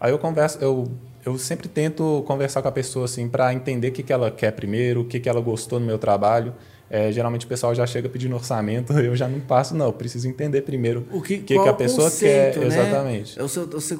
Aí 0.00 0.10
eu 0.10 0.18
converso, 0.18 0.58
eu, 0.60 0.90
eu 1.26 1.36
sempre 1.36 1.68
tento 1.68 2.24
conversar 2.26 2.62
com 2.62 2.68
a 2.68 2.72
pessoa 2.72 3.04
assim 3.04 3.28
para 3.28 3.52
entender 3.52 3.88
o 3.88 3.92
que, 3.92 4.02
que 4.02 4.12
ela 4.12 4.30
quer 4.30 4.50
primeiro, 4.52 5.02
o 5.02 5.04
que, 5.04 5.20
que 5.20 5.28
ela 5.28 5.40
gostou 5.40 5.78
no 5.78 5.84
meu 5.84 5.98
trabalho. 5.98 6.54
É, 6.88 7.12
geralmente 7.12 7.46
o 7.46 7.48
pessoal 7.48 7.72
já 7.72 7.86
chega 7.86 8.08
pedindo 8.08 8.34
orçamento, 8.34 8.92
eu 8.98 9.14
já 9.14 9.28
não 9.28 9.38
passo, 9.40 9.76
não. 9.76 9.86
Eu 9.86 9.92
preciso 9.92 10.26
entender 10.26 10.62
primeiro 10.62 11.06
o 11.12 11.20
que, 11.20 11.38
que, 11.38 11.58
que 11.58 11.68
a 11.68 11.74
pessoa 11.74 12.10
conceito, 12.10 12.54
quer. 12.54 12.60
Né? 12.60 12.66
Exatamente. 12.66 13.38
É 13.38 13.42
o 13.42 13.48
seu, 13.48 13.66
você 13.66 13.98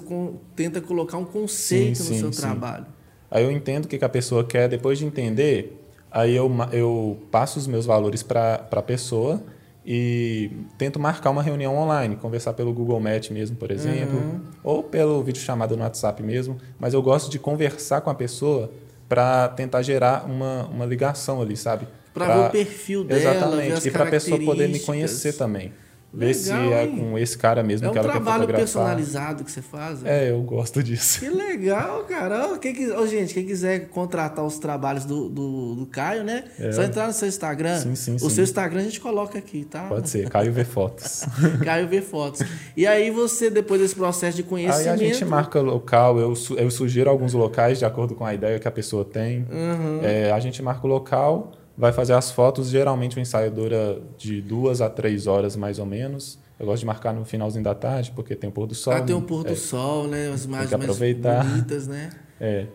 tenta 0.56 0.80
colocar 0.80 1.18
um 1.18 1.24
conceito 1.24 1.98
Sim, 1.98 2.02
no 2.02 2.08
sim, 2.14 2.20
seu 2.20 2.32
sim. 2.32 2.40
trabalho. 2.40 2.86
Aí 3.30 3.44
eu 3.44 3.50
entendo 3.50 3.84
o 3.84 3.88
que, 3.88 3.98
que 3.98 4.04
a 4.04 4.08
pessoa 4.08 4.42
quer, 4.42 4.68
depois 4.68 4.98
de 4.98 5.04
entender, 5.04 5.80
aí 6.10 6.34
eu, 6.34 6.50
eu 6.72 7.18
passo 7.30 7.58
os 7.58 7.66
meus 7.66 7.86
valores 7.86 8.22
para 8.22 8.66
a 8.70 8.82
pessoa 8.82 9.40
e 9.84 10.50
tento 10.76 10.98
marcar 10.98 11.30
uma 11.30 11.42
reunião 11.42 11.76
online, 11.76 12.16
conversar 12.16 12.52
pelo 12.52 12.72
Google 12.72 13.00
Meet 13.00 13.30
mesmo, 13.30 13.56
por 13.56 13.70
exemplo, 13.70 14.18
Uhum. 14.18 14.40
ou 14.62 14.82
pelo 14.82 15.22
vídeo 15.22 15.40
chamado 15.40 15.76
no 15.76 15.82
WhatsApp 15.82 16.22
mesmo, 16.22 16.58
mas 16.78 16.92
eu 16.94 17.02
gosto 17.02 17.30
de 17.30 17.38
conversar 17.38 18.00
com 18.02 18.10
a 18.10 18.14
pessoa 18.14 18.70
para 19.08 19.48
tentar 19.48 19.82
gerar 19.82 20.24
uma, 20.26 20.66
uma 20.66 20.84
ligação 20.86 21.40
ali, 21.42 21.56
sabe? 21.56 21.86
Para 22.12 22.26
ver 22.36 22.46
o 22.46 22.50
perfil 22.50 23.04
dela, 23.04 23.20
Exatamente, 23.20 23.88
e 23.88 23.90
para 23.90 24.04
a 24.04 24.10
pessoa 24.10 24.38
poder 24.38 24.68
me 24.68 24.80
conhecer 24.80 25.32
também. 25.32 25.72
Ver 26.12 26.34
se 26.34 26.50
é 26.50 26.84
hein? 26.84 26.96
com 26.96 27.18
esse 27.18 27.38
cara 27.38 27.62
mesmo 27.62 27.86
É 27.86 27.90
um 27.90 27.92
que 27.92 27.98
ela 27.98 28.08
quer 28.08 28.12
trabalho 28.14 28.40
fotografar. 28.40 28.64
personalizado 28.64 29.44
que 29.44 29.50
você 29.50 29.62
faz. 29.62 30.02
né? 30.02 30.26
É, 30.26 30.30
eu 30.32 30.42
gosto 30.42 30.82
disso. 30.82 31.20
Que 31.20 31.28
legal, 31.28 32.04
cara. 32.04 32.58
Quem, 32.58 32.90
ó, 32.92 33.06
gente, 33.06 33.32
quem 33.32 33.46
quiser 33.46 33.88
contratar 33.88 34.44
os 34.44 34.58
trabalhos 34.58 35.04
do, 35.04 35.28
do, 35.28 35.74
do 35.76 35.86
Caio, 35.86 36.24
né? 36.24 36.44
É. 36.58 36.72
Só 36.72 36.82
entrar 36.82 37.06
no 37.06 37.12
seu 37.12 37.28
Instagram. 37.28 37.78
Sim, 37.78 37.94
sim, 37.94 38.14
o 38.16 38.18
sim. 38.18 38.30
seu 38.30 38.44
Instagram 38.44 38.80
a 38.80 38.84
gente 38.84 39.00
coloca 39.00 39.38
aqui, 39.38 39.64
tá? 39.64 39.84
Pode 39.84 40.08
ser, 40.10 40.28
Caio 40.28 40.52
vê 40.52 40.64
fotos. 40.64 41.24
Caio 41.64 41.86
vê 41.86 42.00
fotos. 42.00 42.42
E 42.76 42.86
aí 42.86 43.10
você, 43.10 43.48
depois 43.48 43.80
desse 43.80 43.94
processo 43.94 44.36
de 44.36 44.42
Aí 44.42 44.48
conhecimento... 44.48 44.90
a 44.90 44.96
gente 44.96 45.24
marca 45.24 45.60
local, 45.60 46.18
eu, 46.18 46.34
eu 46.56 46.70
sugiro 46.70 47.08
alguns 47.08 47.34
locais 47.34 47.78
de 47.78 47.84
acordo 47.84 48.14
com 48.14 48.24
a 48.24 48.34
ideia 48.34 48.58
que 48.58 48.66
a 48.66 48.70
pessoa 48.72 49.04
tem. 49.04 49.46
Uhum. 49.50 50.00
É, 50.02 50.32
a 50.32 50.40
gente 50.40 50.60
marca 50.62 50.86
o 50.86 50.90
local, 50.90 51.52
vai 51.80 51.92
fazer 51.92 52.12
as 52.12 52.30
fotos. 52.30 52.68
Geralmente 52.68 53.16
o 53.16 53.20
ensaio 53.20 53.50
dura 53.50 54.00
de 54.18 54.40
duas 54.40 54.80
a 54.80 54.90
três 54.90 55.26
horas 55.26 55.56
mais 55.56 55.78
ou 55.78 55.86
menos. 55.86 56.38
Eu 56.58 56.66
gosto 56.66 56.80
de 56.80 56.86
marcar 56.86 57.14
no 57.14 57.24
finalzinho 57.24 57.64
da 57.64 57.74
tarde, 57.74 58.12
porque 58.14 58.36
tem 58.36 58.50
o 58.50 58.52
pôr 58.52 58.66
do 58.66 58.74
sol. 58.74 58.92
Ah, 58.92 59.00
tem 59.00 59.16
o 59.16 59.20
né? 59.20 59.26
pôr 59.26 59.42
do 59.42 59.52
É, 59.52 59.56
sol, 59.56 60.06
né? 60.06 60.30
As 60.32 60.44
imagens 60.44 60.70
mais 60.72 60.98
bonitas, 60.98 61.88
né? 61.88 62.10
É. 62.42 62.66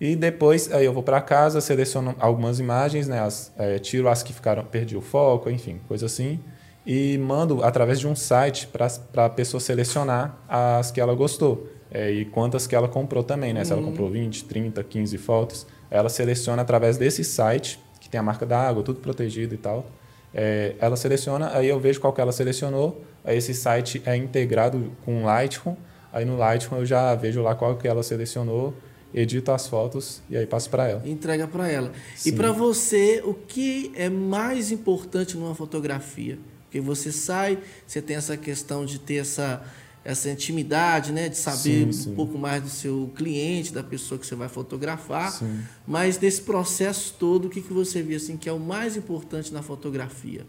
E 0.00 0.16
depois 0.16 0.70
aí 0.72 0.84
eu 0.84 0.92
vou 0.92 1.02
para 1.02 1.20
casa, 1.20 1.60
seleciono 1.60 2.14
algumas 2.18 2.58
imagens, 2.58 3.06
né? 3.08 3.20
As, 3.20 3.52
é, 3.56 3.78
tiro 3.78 4.08
as 4.08 4.22
que 4.22 4.32
ficaram, 4.32 4.64
perdi 4.64 4.96
o 4.96 5.00
foco, 5.00 5.48
enfim, 5.48 5.80
coisa 5.88 6.06
assim. 6.06 6.40
E 6.84 7.16
mando 7.18 7.62
através 7.64 7.98
de 8.00 8.06
um 8.06 8.14
site 8.14 8.66
para 8.66 9.24
a 9.24 9.28
pessoa 9.28 9.60
selecionar 9.60 10.38
as 10.48 10.90
que 10.90 11.00
ela 11.00 11.14
gostou. 11.14 11.68
É, 11.90 12.10
e 12.10 12.24
quantas 12.24 12.66
que 12.66 12.74
ela 12.74 12.88
comprou 12.88 13.22
também, 13.22 13.52
né? 13.52 13.64
Se 13.64 13.72
ela 13.72 13.82
comprou 13.82 14.10
20, 14.10 14.44
30, 14.44 14.82
15 14.84 15.18
fotos. 15.18 15.66
Ela 15.88 16.08
seleciona 16.08 16.62
através 16.62 16.98
desse 16.98 17.22
site, 17.24 17.78
tem 18.16 18.18
a 18.18 18.22
marca 18.22 18.46
da 18.46 18.58
água, 18.58 18.82
tudo 18.82 19.00
protegido 19.00 19.54
e 19.54 19.58
tal. 19.58 19.86
É, 20.32 20.74
ela 20.78 20.96
seleciona, 20.96 21.50
aí 21.54 21.68
eu 21.68 21.78
vejo 21.78 22.00
qual 22.00 22.12
que 22.12 22.20
ela 22.20 22.32
selecionou. 22.32 23.04
Aí 23.22 23.36
esse 23.36 23.52
site 23.52 24.02
é 24.06 24.16
integrado 24.16 24.92
com 25.04 25.22
o 25.22 25.26
Lightroom. 25.26 25.76
Aí 26.12 26.24
no 26.24 26.36
Lightroom 26.36 26.78
eu 26.78 26.86
já 26.86 27.14
vejo 27.14 27.42
lá 27.42 27.54
qual 27.54 27.76
que 27.76 27.86
ela 27.86 28.02
selecionou, 28.02 28.74
edito 29.12 29.52
as 29.52 29.66
fotos 29.66 30.22
e 30.30 30.36
aí 30.36 30.46
passo 30.46 30.70
para 30.70 30.88
ela. 30.88 31.02
Entrega 31.04 31.46
para 31.46 31.68
ela. 31.70 31.92
E 32.14 32.18
Sim. 32.18 32.36
para 32.36 32.52
você, 32.52 33.22
o 33.24 33.34
que 33.34 33.92
é 33.94 34.08
mais 34.08 34.72
importante 34.72 35.36
numa 35.36 35.54
fotografia? 35.54 36.38
Porque 36.64 36.80
você 36.80 37.12
sai, 37.12 37.58
você 37.86 38.00
tem 38.00 38.16
essa 38.16 38.36
questão 38.36 38.86
de 38.86 38.98
ter 38.98 39.16
essa, 39.16 39.62
essa 40.06 40.30
intimidade, 40.30 41.12
né? 41.12 41.28
De 41.28 41.36
saber 41.36 41.86
Sim, 41.86 41.92
sim. 41.92 42.12
um 42.12 42.14
pouco 42.14 42.38
mais 42.38 42.62
do 42.62 42.68
seu 42.68 43.10
cliente, 43.16 43.74
da 43.74 43.82
pessoa 43.82 44.16
que 44.16 44.24
você 44.24 44.36
vai 44.36 44.48
fotografar. 44.48 45.32
Sim. 45.32 45.62
Mas 45.84 46.16
desse 46.16 46.42
processo 46.42 47.16
todo, 47.18 47.46
o 47.46 47.50
que, 47.50 47.60
que 47.60 47.72
você 47.72 48.02
vê 48.02 48.14
assim, 48.14 48.36
que 48.36 48.48
é 48.48 48.52
o 48.52 48.60
mais 48.60 48.96
importante 48.96 49.52
na 49.52 49.62
fotografia? 49.62 50.46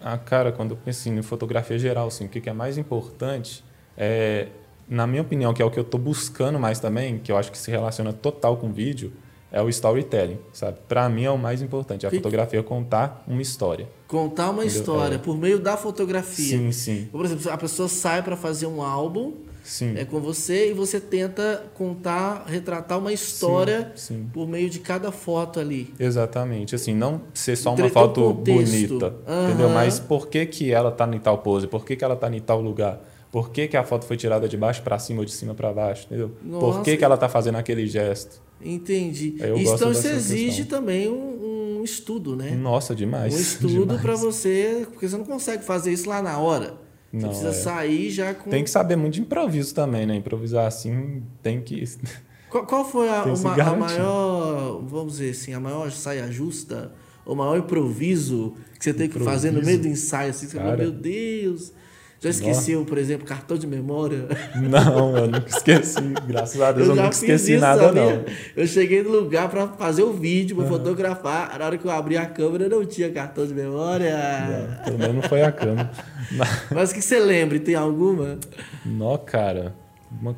Ah, 0.00 0.18
cara, 0.18 0.50
quando 0.50 0.72
eu 0.72 0.76
penso 0.76 1.08
em 1.08 1.22
fotografia 1.22 1.78
geral, 1.78 2.08
assim, 2.08 2.26
o 2.26 2.28
que 2.28 2.40
que 2.40 2.50
é 2.50 2.52
mais 2.52 2.76
importante 2.76 3.64
é, 3.96 4.48
na 4.88 5.06
minha 5.06 5.22
opinião, 5.22 5.54
que 5.54 5.62
é 5.62 5.64
o 5.64 5.70
que 5.70 5.78
eu 5.78 5.84
estou 5.84 6.00
buscando 6.00 6.58
mais 6.58 6.80
também, 6.80 7.18
que 7.20 7.30
eu 7.30 7.36
acho 7.36 7.52
que 7.52 7.58
se 7.58 7.70
relaciona 7.70 8.12
total 8.12 8.56
com 8.56 8.72
vídeo, 8.72 9.12
é 9.50 9.62
o 9.62 9.68
storytelling, 9.68 10.38
sabe? 10.52 10.78
Para 10.88 11.08
mim 11.08 11.24
é 11.24 11.30
o 11.30 11.38
mais 11.38 11.62
importante, 11.62 12.06
a 12.06 12.10
fotografia 12.10 12.62
contar 12.62 13.24
uma 13.26 13.40
história. 13.42 13.88
Contar 14.06 14.50
uma 14.50 14.64
Entendeu? 14.64 14.80
história 14.80 15.14
É. 15.16 15.18
por 15.18 15.36
meio 15.36 15.58
da 15.58 15.76
fotografia. 15.76 16.58
Sim, 16.58 16.72
sim, 16.72 17.08
Por 17.10 17.24
exemplo, 17.24 17.50
a 17.50 17.56
pessoa 17.56 17.88
sai 17.88 18.22
para 18.22 18.36
fazer 18.36 18.66
um 18.66 18.82
álbum 18.82 19.32
sim. 19.62 19.94
é 19.96 20.04
com 20.04 20.18
você 20.20 20.70
e 20.70 20.72
você 20.72 20.98
tenta 21.00 21.64
contar, 21.74 22.44
retratar 22.46 22.98
uma 22.98 23.12
história 23.12 23.92
Sim, 23.96 24.14
sim. 24.14 24.30
por 24.32 24.46
meio 24.48 24.68
de 24.70 24.78
cada 24.80 25.10
foto 25.12 25.60
ali. 25.60 25.92
Exatamente, 25.98 26.74
assim, 26.74 26.94
não 26.94 27.20
ser 27.34 27.56
só 27.56 27.70
uma 27.70 27.80
Entre- 27.80 27.90
foto 27.90 28.32
bonita, 28.32 29.14
Aham. 29.26 29.48
entendeu? 29.48 29.68
Mas 29.70 29.98
por 29.98 30.28
que, 30.28 30.44
que 30.46 30.72
ela 30.72 30.90
tá 30.90 31.06
em 31.12 31.18
tal 31.18 31.38
pose? 31.38 31.66
Por 31.66 31.84
que, 31.84 31.96
que 31.96 32.04
ela 32.04 32.16
tá 32.16 32.34
em 32.34 32.40
tal 32.40 32.60
lugar? 32.60 33.00
Por 33.30 33.50
que, 33.50 33.68
que 33.68 33.76
a 33.76 33.84
foto 33.84 34.06
foi 34.06 34.16
tirada 34.16 34.48
de 34.48 34.56
baixo 34.56 34.80
para 34.82 34.98
cima 34.98 35.20
ou 35.20 35.24
de 35.26 35.32
cima 35.32 35.52
para 35.54 35.70
baixo, 35.70 36.06
entendeu? 36.06 36.30
Nossa. 36.42 36.66
Por 36.78 36.82
que, 36.82 36.96
que 36.96 37.04
ela 37.04 37.16
tá 37.18 37.28
fazendo 37.28 37.56
aquele 37.56 37.86
gesto? 37.86 38.40
Entendi. 38.62 39.30
Gosto 39.38 39.74
então 39.76 39.92
isso 39.92 40.06
exige 40.08 40.62
questão. 40.62 40.80
também 40.80 41.08
um, 41.08 41.78
um 41.80 41.84
estudo, 41.84 42.34
né? 42.36 42.50
Nossa, 42.52 42.94
demais. 42.94 43.34
um 43.34 43.38
estudo 43.38 43.98
para 44.00 44.14
você, 44.16 44.86
porque 44.90 45.08
você 45.08 45.16
não 45.16 45.24
consegue 45.24 45.64
fazer 45.64 45.92
isso 45.92 46.08
lá 46.08 46.20
na 46.20 46.38
hora. 46.38 46.74
Você 47.12 47.16
Não, 47.22 47.28
precisa 47.28 47.48
é. 47.50 47.52
sair 47.52 48.10
já 48.10 48.34
com. 48.34 48.50
Tem 48.50 48.62
que 48.64 48.68
saber 48.70 48.96
muito 48.96 49.14
de 49.14 49.20
improviso 49.22 49.74
também, 49.74 50.04
né? 50.06 50.16
Improvisar 50.16 50.66
assim 50.66 51.22
tem 51.42 51.60
que. 51.60 51.82
Qual, 52.50 52.64
qual 52.66 52.82
foi 52.82 53.10
a, 53.10 53.24
uma- 53.24 53.62
a 53.62 53.76
maior, 53.76 54.82
vamos 54.86 55.18
dizer 55.18 55.30
assim, 55.32 55.52
a 55.52 55.60
maior 55.60 55.90
saia 55.92 56.32
justa, 56.32 56.92
o 57.26 57.34
maior 57.34 57.58
improviso 57.58 58.54
que 58.78 58.84
você 58.84 58.94
tem 58.94 59.06
que 59.06 59.18
fazer 59.18 59.50
no 59.50 59.62
meio 59.62 59.78
do 59.78 59.86
ensaio, 59.86 60.30
assim, 60.30 60.46
você 60.48 60.56
Cara. 60.56 60.74
meu 60.74 60.90
Deus, 60.90 61.72
já 62.20 62.30
esqueceu, 62.30 62.84
por 62.84 62.98
exemplo, 62.98 63.26
cartão 63.26 63.56
de 63.56 63.66
memória. 63.66 64.26
Não, 64.56 65.16
eu 65.16 65.26
nunca 65.28 65.48
esqueci. 65.48 66.00
Graças 66.26 66.60
a 66.60 66.72
Deus 66.72 66.88
eu, 66.88 66.96
já 66.96 67.02
nunca 67.02 67.14
esqueci 67.14 67.52
isso, 67.52 67.60
nada, 67.60 67.82
sabia? 67.86 68.02
não. 68.16 68.24
Eu 68.56 68.66
cheguei 68.66 69.02
no 69.02 69.10
lugar 69.10 69.48
para 69.48 69.68
fazer 69.68 70.02
o 70.02 70.12
vídeo, 70.12 70.56
para 70.56 70.66
fotografar. 70.66 71.56
Na 71.58 71.66
hora 71.66 71.78
que 71.78 71.84
eu 71.84 71.90
abri 71.90 72.16
a 72.16 72.26
câmera, 72.26 72.68
não 72.68 72.84
tinha 72.84 73.10
cartão 73.12 73.46
de 73.46 73.54
memória. 73.54 74.16
Não, 74.48 74.84
pelo 74.84 74.98
menos 74.98 75.14
não 75.16 75.22
foi 75.22 75.42
a 75.42 75.52
cama. 75.52 75.90
Mas 76.74 76.92
que 76.92 77.00
você 77.00 77.20
lembre, 77.20 77.60
tem 77.60 77.74
alguma? 77.76 78.38
Nó, 78.84 79.16
cara. 79.18 79.74
uma- 80.10 80.36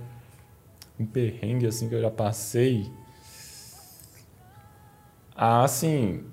um 0.98 1.06
perrengue 1.06 1.66
assim 1.66 1.88
que 1.88 1.94
eu 1.94 2.00
já 2.02 2.10
passei. 2.10 2.86
Ah, 5.34 5.64
assim. 5.64 6.24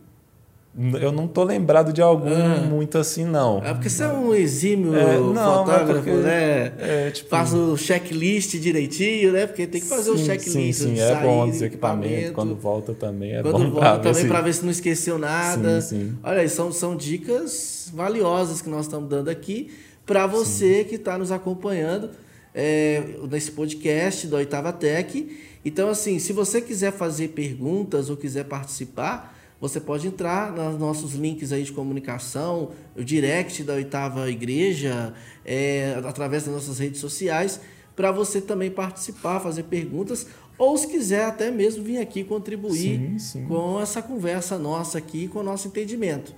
Eu 1.02 1.12
não 1.12 1.28
tô 1.28 1.44
lembrado 1.44 1.92
de 1.92 2.04
algum 2.04 2.30
Ah. 2.30 2.58
muito 2.60 3.00
assim, 3.00 3.26
não. 3.26 3.58
É 3.66 3.74
porque 3.74 3.90
você 3.90 4.04
é 4.04 4.10
um 4.10 4.32
exímio 4.36 4.96
É, 4.96 5.18
não, 5.18 5.34
fotógrafo, 5.66 5.92
é 5.92 5.94
porque- 5.96 6.12
né? 6.12 6.74
É, 6.78 7.10
tipo. 7.12 7.30
Faz 7.30 7.52
o 7.52 7.76
checklist 7.76 8.56
direitinho, 8.60 9.32
né? 9.34 9.48
Porque 9.48 9.66
tem 9.66 9.82
que 9.82 9.88
fazer 9.88 10.12
o 10.12 10.18
sim, 10.20 10.26
checklist. 10.26 10.54
Sim, 10.82 10.96
sim, 10.96 11.00
é 11.00 11.16
bom 11.16 11.40
saída, 11.42 11.52
dos 11.54 11.62
equipamentos. 11.64 12.12
equipamento. 12.12 12.34
Quando 12.34 12.56
volta 12.56 12.94
também 12.94 13.36
é 13.36 13.42
Quando 13.42 13.54
bom 13.54 13.72
volta 13.72 13.80
pra 13.80 13.92
ver 13.96 14.02
também 14.04 14.22
se- 14.22 14.28
para 14.28 14.42
ver 14.42 14.54
se 14.54 14.64
não 14.64 14.72
esqueceu 14.72 15.18
nada. 15.18 15.82
Sim, 15.82 15.90
sim. 16.10 16.18
Olha 16.22 16.42
aí, 16.42 16.50
são, 16.50 16.72
são 16.72 16.96
dicas 16.96 17.90
valiosas 17.94 18.62
que 18.62 18.70
nós 18.70 18.86
estamos 18.86 19.10
dando 19.10 19.30
aqui 19.30 19.72
para 20.06 20.28
você 20.28 20.84
que 20.84 20.94
está 20.96 21.18
nos 21.18 21.32
acompanhando 21.32 22.12
é, 22.54 23.02
nesse 23.32 23.50
podcast 23.52 24.28
da 24.28 24.38
Oitava 24.38 24.72
Tech. 24.72 25.28
Então, 25.66 25.90
assim, 25.90 26.20
se 26.20 26.34
você 26.34 26.62
quiser 26.62 26.92
fazer 26.92 27.30
perguntas 27.30 28.10
ou 28.12 28.16
quiser 28.18 28.46
participar, 28.46 29.36
você 29.60 29.80
pode 29.80 30.08
entrar 30.08 30.52
nos 30.52 30.80
nossos 30.80 31.14
links 31.14 31.52
aí 31.52 31.64
de 31.64 31.72
comunicação, 31.72 32.72
o 32.96 33.04
direct 33.04 33.64
da 33.64 33.74
Oitava 33.74 34.30
Igreja, 34.30 35.14
é, 35.44 36.00
através 36.06 36.44
das 36.44 36.54
nossas 36.54 36.80
redes 36.80 37.02
sociais, 37.02 37.60
para 37.96 38.12
você 38.12 38.40
também 38.40 38.70
participar, 38.70 39.40
fazer 39.40 39.64
perguntas, 39.64 40.28
ou 40.58 40.78
se 40.78 40.88
quiser 40.88 41.26
até 41.26 41.52
mesmo 41.52 41.84
vir 41.84 42.00
aqui 42.00 42.24
contribuir 42.24 43.00
Sim, 43.00 43.20
sim. 43.20 43.46
com 43.46 43.80
essa 43.80 44.02
conversa 44.02 44.58
nossa 44.58 44.98
aqui, 44.98 45.28
com 45.28 45.40
o 45.40 45.44
nosso 45.44 45.68
entendimento. 45.68 46.34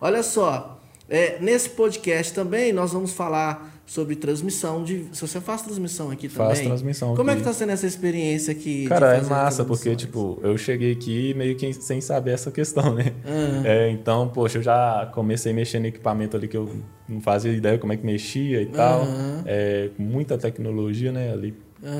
Olha 0.00 0.22
só, 0.22 0.75
é, 1.08 1.38
nesse 1.40 1.70
podcast 1.70 2.32
também 2.32 2.72
nós 2.72 2.92
vamos 2.92 3.12
falar 3.12 3.76
sobre 3.86 4.16
transmissão 4.16 4.82
de. 4.82 5.06
Se 5.12 5.20
você 5.20 5.40
faz 5.40 5.62
transmissão 5.62 6.10
aqui 6.10 6.28
também. 6.28 6.48
Faço 6.48 6.64
transmissão 6.64 7.14
Como 7.14 7.30
é 7.30 7.34
que 7.34 7.40
aqui. 7.40 7.48
está 7.48 7.58
sendo 7.58 7.70
essa 7.70 7.86
experiência 7.86 8.52
aqui? 8.52 8.86
Cara, 8.88 9.16
é 9.16 9.20
massa, 9.22 9.64
porque, 9.64 9.94
tipo, 9.94 10.40
eu 10.42 10.58
cheguei 10.58 10.92
aqui 10.92 11.32
meio 11.34 11.54
que 11.54 11.72
sem 11.72 12.00
saber 12.00 12.32
essa 12.32 12.50
questão, 12.50 12.94
né? 12.94 13.12
Ah. 13.24 13.62
É, 13.64 13.90
então, 13.90 14.28
poxa, 14.28 14.58
eu 14.58 14.62
já 14.62 15.10
comecei 15.14 15.52
mexendo 15.52 15.84
em 15.84 15.88
equipamento 15.88 16.36
ali 16.36 16.48
que 16.48 16.56
eu 16.56 16.68
não 17.08 17.20
fazia 17.20 17.52
ideia 17.52 17.78
como 17.78 17.92
é 17.92 17.96
que 17.96 18.04
mexia 18.04 18.60
e 18.60 18.66
tal. 18.66 19.02
Aham. 19.02 19.42
É, 19.46 19.90
com 19.96 20.02
muita 20.02 20.36
tecnologia, 20.36 21.12
né? 21.12 21.32
Ali. 21.32 21.54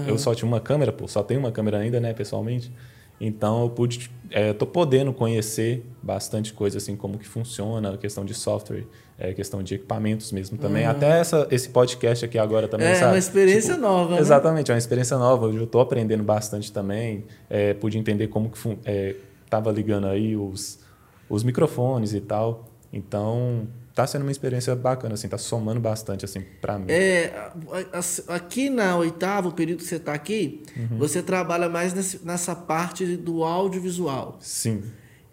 Eu 0.09 0.19
só 0.19 0.35
tinha 0.35 0.49
uma 0.49 0.59
câmera, 0.59 0.91
pô, 0.91 1.07
só 1.07 1.23
tenho 1.23 1.39
uma 1.39 1.53
câmera 1.53 1.79
ainda, 1.79 2.01
né, 2.01 2.13
pessoalmente. 2.13 2.73
Então 3.21 3.63
eu 3.63 3.71
pude, 3.71 4.11
é, 4.31 4.53
tô 4.53 4.67
podendo 4.67 5.13
conhecer 5.13 5.85
bastante 6.03 6.53
coisa 6.53 6.79
assim 6.79 6.97
como 6.97 7.19
que 7.19 7.27
funciona, 7.27 7.95
a 7.95 7.97
questão 7.97 8.25
de 8.25 8.35
software, 8.35 8.85
é, 9.19 9.33
questão 9.33 9.63
de 9.63 9.75
equipamentos 9.75 10.31
mesmo 10.33 10.59
também. 10.59 10.85
Uhum. 10.85 10.91
Até 10.91 11.21
essa, 11.21 11.47
esse 11.51 11.69
podcast 11.71 12.25
aqui 12.25 12.39
agora 12.39 12.69
também, 12.69 12.89
é, 12.89 12.95
sabe? 12.95 13.13
Uma 13.13 13.19
experiência 13.19 13.75
tipo, 13.75 13.87
nova. 13.87 14.15
Né? 14.15 14.21
Exatamente, 14.21 14.71
é 14.71 14.75
uma 14.75 14.79
experiência 14.79 15.17
nova. 15.17 15.47
Eu 15.47 15.65
estou 15.65 15.81
aprendendo 15.81 16.23
bastante 16.23 16.71
também. 16.71 17.25
É, 17.49 17.75
pude 17.75 17.99
entender 17.99 18.29
como 18.29 18.51
que 18.51 18.59
estava 19.45 19.71
é, 19.71 19.73
ligando 19.73 20.07
aí 20.07 20.37
os, 20.37 20.79
os 21.29 21.43
microfones 21.43 22.13
e 22.13 22.21
tal. 22.21 22.67
Então 22.93 23.67
tá 23.97 24.07
sendo 24.07 24.23
uma 24.23 24.31
experiência 24.31 24.77
bacana, 24.77 25.15
assim, 25.15 25.27
tá 25.27 25.39
somando 25.39 25.81
bastante, 25.81 26.23
assim, 26.23 26.43
para 26.61 26.79
mim. 26.79 26.85
É, 26.91 27.33
aqui 28.29 28.69
na 28.69 28.95
oitava, 28.99 29.49
o 29.49 29.53
período 29.53 29.79
que 29.79 29.87
você 29.87 29.97
está 29.97 30.13
aqui, 30.13 30.63
uhum. 30.77 30.99
você 30.99 31.23
trabalha 31.23 31.67
mais 31.67 32.21
nessa 32.23 32.55
parte 32.55 33.17
do 33.17 33.43
audiovisual. 33.43 34.37
Sim. 34.39 34.83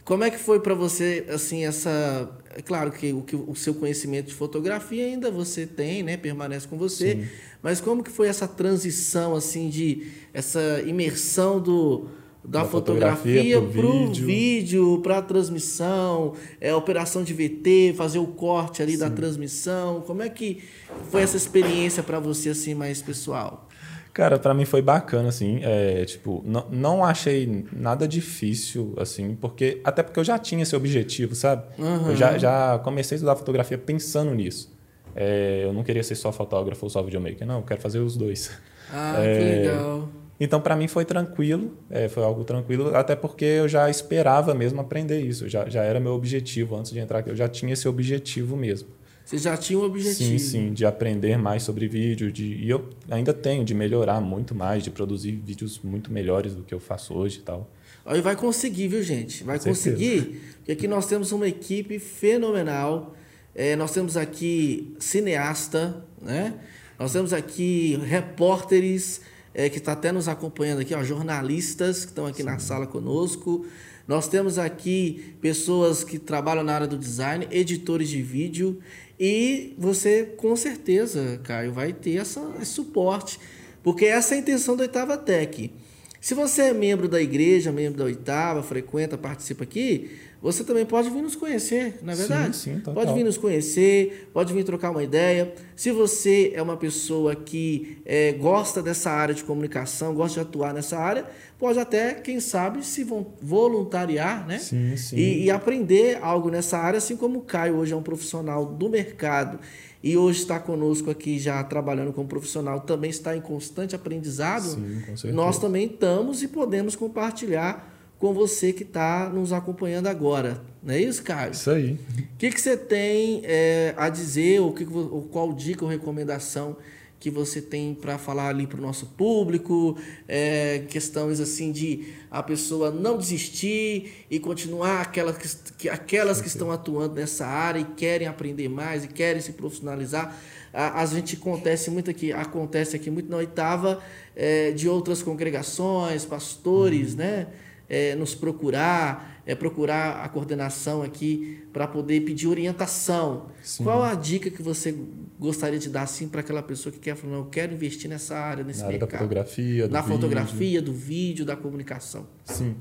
Como 0.06 0.24
é 0.24 0.32
que 0.32 0.38
foi 0.38 0.62
para 0.62 0.74
você, 0.74 1.26
assim, 1.30 1.66
essa... 1.66 2.30
É 2.56 2.62
claro 2.62 2.90
que 2.92 3.12
o, 3.12 3.22
que 3.22 3.36
o 3.36 3.54
seu 3.54 3.74
conhecimento 3.74 4.28
de 4.28 4.34
fotografia 4.34 5.08
ainda 5.08 5.30
você 5.30 5.68
tem, 5.68 6.02
né? 6.02 6.16
Permanece 6.16 6.66
com 6.66 6.78
você. 6.78 7.16
Sim. 7.16 7.28
Mas 7.62 7.82
como 7.82 8.02
que 8.02 8.12
foi 8.12 8.30
essa 8.30 8.48
transição, 8.48 9.36
assim, 9.36 9.68
de... 9.68 10.08
Essa 10.34 10.82
imersão 10.86 11.60
do 11.60 12.08
da, 12.44 12.66
fotografia, 12.66 13.62
para 13.62 13.86
o 13.86 14.14
vídeo, 14.14 15.00
para 15.02 15.20
a 15.20 15.22
transmissão, 15.22 16.34
é, 16.60 16.74
operação 16.76 17.24
de 17.24 17.34
VT, 17.34 17.94
fazer 17.96 18.20
o 18.20 18.28
corte 18.28 18.82
ali 18.82 18.94
Sim. 18.94 19.00
da 19.00 19.10
transmissão. 19.10 20.02
Como 20.02 20.22
é 20.22 20.30
que 20.30 20.64
foi 21.10 21.22
essa 21.22 21.38
experiência 21.38 22.04
para 22.04 22.20
você 22.20 22.50
assim 22.50 22.74
mais 22.74 23.02
pessoal? 23.02 23.70
Cara, 24.14 24.38
para 24.38 24.54
mim 24.54 24.64
foi 24.64 24.82
bacana 24.82 25.30
assim, 25.30 25.60
é, 25.64 26.06
tipo, 26.06 26.44
não, 26.46 26.68
não 26.70 27.04
achei 27.04 27.66
nada 27.74 28.08
difícil 28.08 28.94
assim, 28.98 29.36
porque 29.36 29.82
até 29.84 30.04
porque 30.04 30.20
eu 30.20 30.24
já 30.24 30.38
tinha 30.38 30.62
esse 30.62 30.76
objetivo, 30.76 31.34
sabe? 31.34 31.64
Uhum. 31.80 32.10
Eu 32.10 32.16
já, 32.16 32.38
já 32.38 32.80
comecei 32.84 33.16
a 33.16 33.18
estudar 33.18 33.36
fotografia 33.36 33.78
pensando 33.78 34.32
nisso. 34.36 34.72
É, 35.16 35.62
eu 35.64 35.74
não 35.74 35.84
queria 35.84 36.04
ser 36.04 36.14
só 36.14 36.32
fotógrafo 36.32 36.86
ou 36.86 36.90
só 36.92 37.02
videomaker, 37.02 37.48
não, 37.48 37.58
eu 37.58 37.64
quero 37.64 37.82
fazer 37.82 38.00
os 38.00 38.16
dois. 38.16 38.52
Ah, 38.92 39.16
é, 39.18 39.38
que 39.38 39.44
legal. 39.44 40.10
Então, 40.40 40.60
para 40.60 40.76
mim 40.76 40.88
foi 40.88 41.06
tranquilo, 41.06 41.78
é, 41.90 42.10
foi 42.10 42.24
algo 42.24 42.44
tranquilo, 42.44 42.96
até 42.96 43.16
porque 43.16 43.46
eu 43.46 43.68
já 43.68 43.90
esperava 43.90 44.54
mesmo 44.54 44.82
aprender 44.82 45.22
isso, 45.22 45.48
já, 45.48 45.70
já 45.70 45.84
era 45.84 46.00
meu 46.00 46.14
objetivo 46.14 46.76
antes 46.76 46.92
de 46.92 47.00
entrar 47.00 47.20
aqui, 47.20 47.30
eu 47.30 47.36
já 47.36 47.48
tinha 47.48 47.74
esse 47.74 47.88
objetivo 47.88 48.58
mesmo. 48.58 48.90
Você 49.24 49.38
já 49.38 49.56
tinha 49.56 49.80
um 49.80 49.84
objetivo? 49.84 50.16
Sim, 50.16 50.38
sim, 50.38 50.74
de 50.74 50.86
aprender 50.86 51.38
mais 51.38 51.64
sobre 51.64 51.88
vídeo, 51.88 52.32
de, 52.32 52.56
e 52.56 52.70
eu 52.70 52.90
ainda 53.10 53.34
tenho, 53.34 53.64
de 53.64 53.74
melhorar 53.74 54.20
muito 54.20 54.54
mais, 54.54 54.84
de 54.84 54.92
produzir 54.92 55.32
vídeos 55.32 55.80
muito 55.82 56.12
melhores 56.12 56.54
do 56.54 56.64
que 56.64 56.74
eu 56.74 56.80
faço 56.80 57.14
hoje 57.14 57.40
e 57.40 57.42
tal. 57.42 57.70
E 58.06 58.20
vai 58.20 58.36
conseguir, 58.36 58.90
viu, 58.90 59.02
gente? 59.02 59.44
Vai 59.46 59.58
Com 59.60 59.70
conseguir, 59.70 60.20
certeza. 60.20 60.40
porque 60.58 60.72
aqui 60.74 60.88
nós 60.90 61.06
temos 61.06 61.32
uma 61.32 61.48
equipe 61.48 62.00
fenomenal. 62.00 63.16
É, 63.56 63.78
nós 63.78 63.94
temos 63.94 64.18
aqui 64.18 64.94
cineasta, 65.00 66.04
né? 66.22 66.54
Nós 67.00 67.14
temos 67.14 67.32
aqui 67.32 67.98
repórteres, 68.04 69.22
é, 69.54 69.70
que 69.70 69.78
está 69.78 69.92
até 69.94 70.12
nos 70.12 70.28
acompanhando 70.28 70.80
aqui, 70.82 70.94
ó, 70.94 71.04
jornalistas 71.04 72.06
que 72.06 72.12
estão 72.12 72.26
aqui 72.26 72.42
Sim. 72.42 72.48
na 72.48 72.60
sala 72.60 72.88
conosco. 72.88 73.66
Nós 74.08 74.28
temos 74.28 74.58
aqui 74.58 75.36
pessoas 75.42 76.04
que 76.04 76.20
trabalham 76.20 76.64
na 76.64 76.74
área 76.74 76.88
do 76.88 76.98
design, 76.98 77.48
editores 77.52 78.10
de 78.10 78.22
vídeo, 78.22 78.80
e 79.20 79.74
você, 79.78 80.24
com 80.38 80.56
certeza, 80.56 81.40
Caio, 81.44 81.72
vai 81.72 81.94
ter 81.94 82.18
essa, 82.18 82.42
esse 82.62 82.72
suporte, 82.72 83.40
porque 83.82 84.06
essa 84.06 84.34
é 84.34 84.38
a 84.38 84.42
intenção 84.42 84.76
da 84.76 84.84
Oitava 84.84 85.18
Tech. 85.18 85.72
Se 86.20 86.34
você 86.34 86.64
é 86.64 86.74
membro 86.74 87.08
da 87.08 87.22
igreja, 87.22 87.72
membro 87.72 88.00
da 88.00 88.06
Oitava, 88.06 88.64
frequenta, 88.64 89.18
participa 89.18 89.64
aqui, 89.64 90.10
você 90.44 90.62
também 90.62 90.86
pode 90.86 91.10
vir 91.10 91.22
nos 91.22 91.38
conhecer, 91.38 92.00
não 92.02 92.12
é 92.12 92.16
verdade? 92.18 92.58
Sim, 92.58 92.74
sim, 92.74 92.80
total. 92.80 92.96
Pode 92.96 93.14
vir 93.14 93.24
nos 93.24 93.38
conhecer, 93.38 94.30
pode 94.34 94.54
vir 94.54 94.66
trocar 94.66 94.92
uma 94.92 95.02
ideia. 95.02 95.54
Se 95.74 95.90
você 95.90 96.52
é 96.54 96.62
uma 96.62 96.76
pessoa 96.76 97.34
que 97.34 98.00
é, 98.06 98.34
gosta 98.34 98.84
dessa 98.84 99.10
área 99.10 99.34
de 99.34 99.42
comunicação, 99.42 100.14
gosta 100.14 100.42
de 100.42 100.46
atuar 100.46 100.74
nessa 100.74 100.98
área, 100.98 101.26
pode 101.58 101.80
até, 101.80 102.16
quem 102.16 102.42
sabe, 102.42 102.86
se 102.86 103.08
voluntariar, 103.42 104.46
né? 104.46 104.60
Sim, 104.60 104.98
sim. 104.98 105.16
E, 105.16 105.46
e 105.46 105.50
aprender 105.50 106.20
algo 106.22 106.50
nessa 106.50 106.78
área, 106.78 106.98
assim 106.98 107.16
como 107.16 107.40
o 107.40 107.44
Caio 107.44 107.78
hoje 107.78 107.94
é 107.94 107.96
um 107.96 108.04
profissional 108.04 108.66
do 108.66 108.90
mercado 108.90 109.60
e 110.04 110.18
hoje 110.18 110.40
está 110.40 110.60
conosco 110.60 111.10
aqui 111.10 111.40
já 111.40 111.64
trabalhando 111.64 112.12
como 112.12 112.28
profissional, 112.28 112.82
também 112.82 113.10
está 113.10 113.38
em 113.38 113.40
constante 113.40 113.96
aprendizado. 113.96 114.66
Sim, 114.66 115.02
com 115.06 115.16
certeza. 115.16 115.34
Nós 115.34 115.58
também 115.58 115.86
estamos 115.86 116.44
e 116.44 116.50
podemos 116.50 116.98
compartilhar 116.98 117.93
com 118.24 118.34
você 118.34 118.72
que 118.72 118.84
está 118.84 119.28
nos 119.28 119.52
acompanhando 119.52 120.08
agora. 120.08 120.62
Não 120.82 120.94
é 120.94 121.02
isso, 121.02 121.22
Caio? 121.22 121.52
Isso 121.52 121.70
aí. 121.70 121.92
O 121.92 122.38
que, 122.38 122.52
que 122.52 122.62
você 122.62 122.78
tem 122.78 123.42
é, 123.44 123.94
a 123.98 124.08
dizer, 124.08 124.62
ou, 124.62 124.72
que, 124.72 124.86
ou 124.86 125.24
qual 125.24 125.52
dica 125.52 125.84
ou 125.84 125.92
recomendação 125.92 126.78
que 127.20 127.30
você 127.30 127.62
tem 127.62 127.94
para 127.94 128.18
falar 128.18 128.48
ali 128.48 128.66
para 128.66 128.78
o 128.78 128.82
nosso 128.82 129.08
público? 129.08 129.98
É, 130.26 130.86
questões 130.88 131.42
assim 131.42 131.70
de 131.74 132.14
a 132.32 132.42
pessoa 132.42 132.92
não 132.92 133.18
desistir 133.18 134.26
e 134.32 134.40
continuar 134.40 135.02
aquelas 135.02 135.58
que, 135.78 135.90
aquelas 135.90 136.40
que 136.40 136.48
estão 136.48 136.72
atuando 136.72 137.16
nessa 137.16 137.46
área 137.46 137.82
e 137.82 137.84
querem 137.84 138.26
aprender 138.26 138.70
mais 138.70 139.04
e 139.04 139.10
querem 139.10 139.42
se 139.42 139.52
profissionalizar. 139.52 140.34
A, 140.74 141.02
a 141.02 141.06
gente 141.08 141.36
acontece 141.36 141.92
muito 141.92 142.10
aqui, 142.10 142.32
acontece 142.32 142.96
aqui 142.96 143.12
muito 143.12 143.30
na 143.30 143.36
oitava 143.36 144.02
é, 144.34 144.72
de 144.72 144.88
outras 144.88 145.22
congregações, 145.22 146.24
pastores, 146.24 147.12
uhum. 147.12 147.18
né? 147.18 147.48
É, 147.94 148.16
nos 148.16 148.34
procurar, 148.34 149.40
é, 149.46 149.54
procurar 149.54 150.24
a 150.26 150.28
coordenação 150.28 151.04
aqui 151.04 151.64
para 151.72 151.86
poder 151.88 152.22
pedir 152.22 152.48
orientação. 152.48 153.48
Sim. 153.62 153.84
Qual 153.84 154.02
a 154.02 154.16
dica 154.16 154.50
que 154.50 154.64
você 154.64 154.98
gostaria 155.40 155.78
de 155.78 155.90
dar 155.90 156.02
assim 156.02 156.28
para 156.28 156.40
aquela 156.40 156.64
pessoa 156.64 156.92
que 156.92 156.98
quer 156.98 157.16
falar, 157.16 157.36
eu 157.36 157.46
quero 157.46 157.72
investir 157.72 158.10
nessa 158.10 158.36
área, 158.36 158.64
nesse 158.64 158.82
Na 158.82 158.88
mercado? 158.88 159.12
da 159.12 159.18
fotografia, 159.20 159.88
do 159.88 159.92
Na 159.94 160.02
vídeo. 160.02 160.16
fotografia, 160.16 160.82
do 160.82 160.92
vídeo, 160.94 161.46
da 161.46 161.56
comunicação. 161.56 162.26
Sim. 162.46 162.76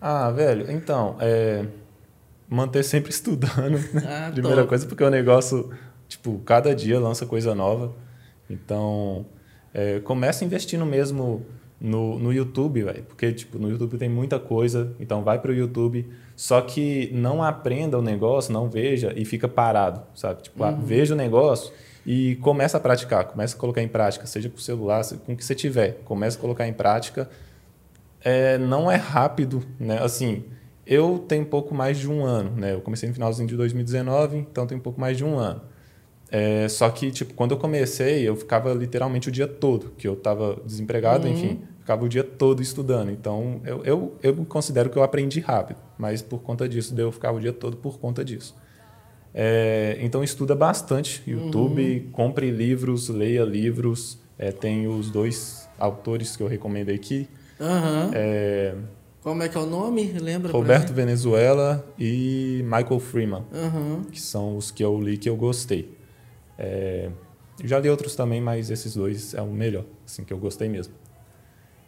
Ah, 0.00 0.30
velho, 0.30 0.70
então, 0.70 1.16
é, 1.20 1.66
manter 2.48 2.82
sempre 2.84 3.10
estudando. 3.12 3.78
Né? 3.92 4.02
Ah, 4.06 4.30
Primeira 4.32 4.56
top. 4.62 4.68
coisa, 4.70 4.86
porque 4.86 5.04
o 5.04 5.10
negócio, 5.10 5.70
tipo, 6.08 6.38
cada 6.38 6.74
dia 6.74 6.98
lança 6.98 7.26
coisa 7.26 7.54
nova. 7.54 7.94
Então, 8.48 9.26
é, 9.74 10.00
começa 10.00 10.42
investindo 10.42 10.86
mesmo 10.86 11.44
no, 11.84 12.18
no 12.18 12.32
YouTube, 12.32 12.82
velho. 12.82 13.02
Porque, 13.04 13.30
tipo, 13.30 13.58
no 13.58 13.68
YouTube 13.68 13.98
tem 13.98 14.08
muita 14.08 14.38
coisa, 14.38 14.94
então 14.98 15.22
vai 15.22 15.38
para 15.38 15.50
o 15.50 15.54
YouTube. 15.54 16.08
Só 16.34 16.62
que 16.62 17.10
não 17.12 17.42
aprenda 17.42 17.98
o 17.98 18.02
negócio, 18.02 18.52
não 18.52 18.70
veja 18.70 19.12
e 19.14 19.24
fica 19.26 19.46
parado, 19.46 20.00
sabe? 20.14 20.42
Tipo, 20.42 20.64
ah, 20.64 20.70
uhum. 20.70 20.80
veja 20.80 21.12
o 21.12 21.16
negócio 21.16 21.72
e 22.06 22.36
começa 22.36 22.78
a 22.78 22.80
praticar, 22.80 23.26
começa 23.26 23.54
a 23.54 23.58
colocar 23.58 23.82
em 23.82 23.88
prática, 23.88 24.26
seja 24.26 24.48
com 24.48 24.56
o 24.56 24.60
celular, 24.60 25.04
com 25.26 25.34
o 25.34 25.36
que 25.36 25.44
você 25.44 25.54
tiver. 25.54 26.00
Começa 26.06 26.38
a 26.38 26.40
colocar 26.40 26.66
em 26.66 26.72
prática. 26.72 27.28
É, 28.22 28.56
não 28.56 28.90
é 28.90 28.96
rápido, 28.96 29.62
né? 29.78 30.02
Assim, 30.02 30.42
eu 30.86 31.22
tenho 31.28 31.44
pouco 31.44 31.74
mais 31.74 31.98
de 31.98 32.10
um 32.10 32.24
ano, 32.24 32.52
né? 32.56 32.72
Eu 32.72 32.80
comecei 32.80 33.06
no 33.06 33.14
finalzinho 33.14 33.46
de 33.46 33.56
2019, 33.56 34.38
então 34.38 34.66
tem 34.66 34.78
um 34.78 34.80
pouco 34.80 34.98
mais 34.98 35.18
de 35.18 35.24
um 35.24 35.38
ano. 35.38 35.60
É, 36.30 36.66
só 36.66 36.88
que, 36.88 37.10
tipo, 37.10 37.34
quando 37.34 37.50
eu 37.50 37.58
comecei, 37.58 38.26
eu 38.26 38.34
ficava 38.34 38.72
literalmente 38.72 39.28
o 39.28 39.30
dia 39.30 39.46
todo, 39.46 39.92
que 39.98 40.08
eu 40.08 40.14
estava 40.14 40.56
desempregado, 40.64 41.28
uhum. 41.28 41.34
enfim 41.34 41.73
ficava 41.84 42.02
o 42.02 42.08
dia 42.08 42.24
todo 42.24 42.62
estudando. 42.62 43.10
Então, 43.10 43.60
eu, 43.62 43.84
eu, 43.84 44.18
eu 44.22 44.34
considero 44.46 44.88
que 44.88 44.96
eu 44.96 45.02
aprendi 45.02 45.38
rápido, 45.38 45.76
mas 45.98 46.22
por 46.22 46.40
conta 46.40 46.66
disso, 46.66 46.98
eu 46.98 47.12
ficava 47.12 47.36
o 47.36 47.40
dia 47.40 47.52
todo 47.52 47.76
por 47.76 47.98
conta 47.98 48.24
disso. 48.24 48.56
É, 49.34 49.98
então, 50.00 50.24
estuda 50.24 50.54
bastante 50.54 51.22
YouTube, 51.26 51.82
uhum. 51.82 52.10
compre 52.10 52.50
livros, 52.50 53.10
leia 53.10 53.44
livros. 53.44 54.18
É, 54.38 54.50
tem 54.50 54.88
os 54.88 55.10
dois 55.10 55.68
autores 55.78 56.36
que 56.36 56.42
eu 56.42 56.46
recomendo 56.46 56.88
aqui. 56.88 57.28
Uhum. 57.60 58.10
É, 58.14 58.74
Como 59.22 59.42
é 59.42 59.48
que 59.48 59.56
é 59.56 59.60
o 59.60 59.66
nome? 59.66 60.10
Lembra? 60.12 60.50
Roberto 60.50 60.92
Venezuela 60.92 61.86
e 61.98 62.62
Michael 62.64 62.98
Freeman, 62.98 63.44
uhum. 63.52 64.04
que 64.04 64.20
são 64.20 64.56
os 64.56 64.70
que 64.70 64.82
eu 64.82 64.98
li 64.98 65.18
que 65.18 65.28
eu 65.28 65.36
gostei. 65.36 65.94
É, 66.58 67.10
já 67.62 67.78
li 67.78 67.90
outros 67.90 68.16
também, 68.16 68.40
mas 68.40 68.70
esses 68.70 68.94
dois 68.94 69.34
é 69.34 69.42
o 69.42 69.50
melhor, 69.50 69.84
assim, 70.06 70.24
que 70.24 70.32
eu 70.32 70.38
gostei 70.38 70.68
mesmo. 70.68 70.94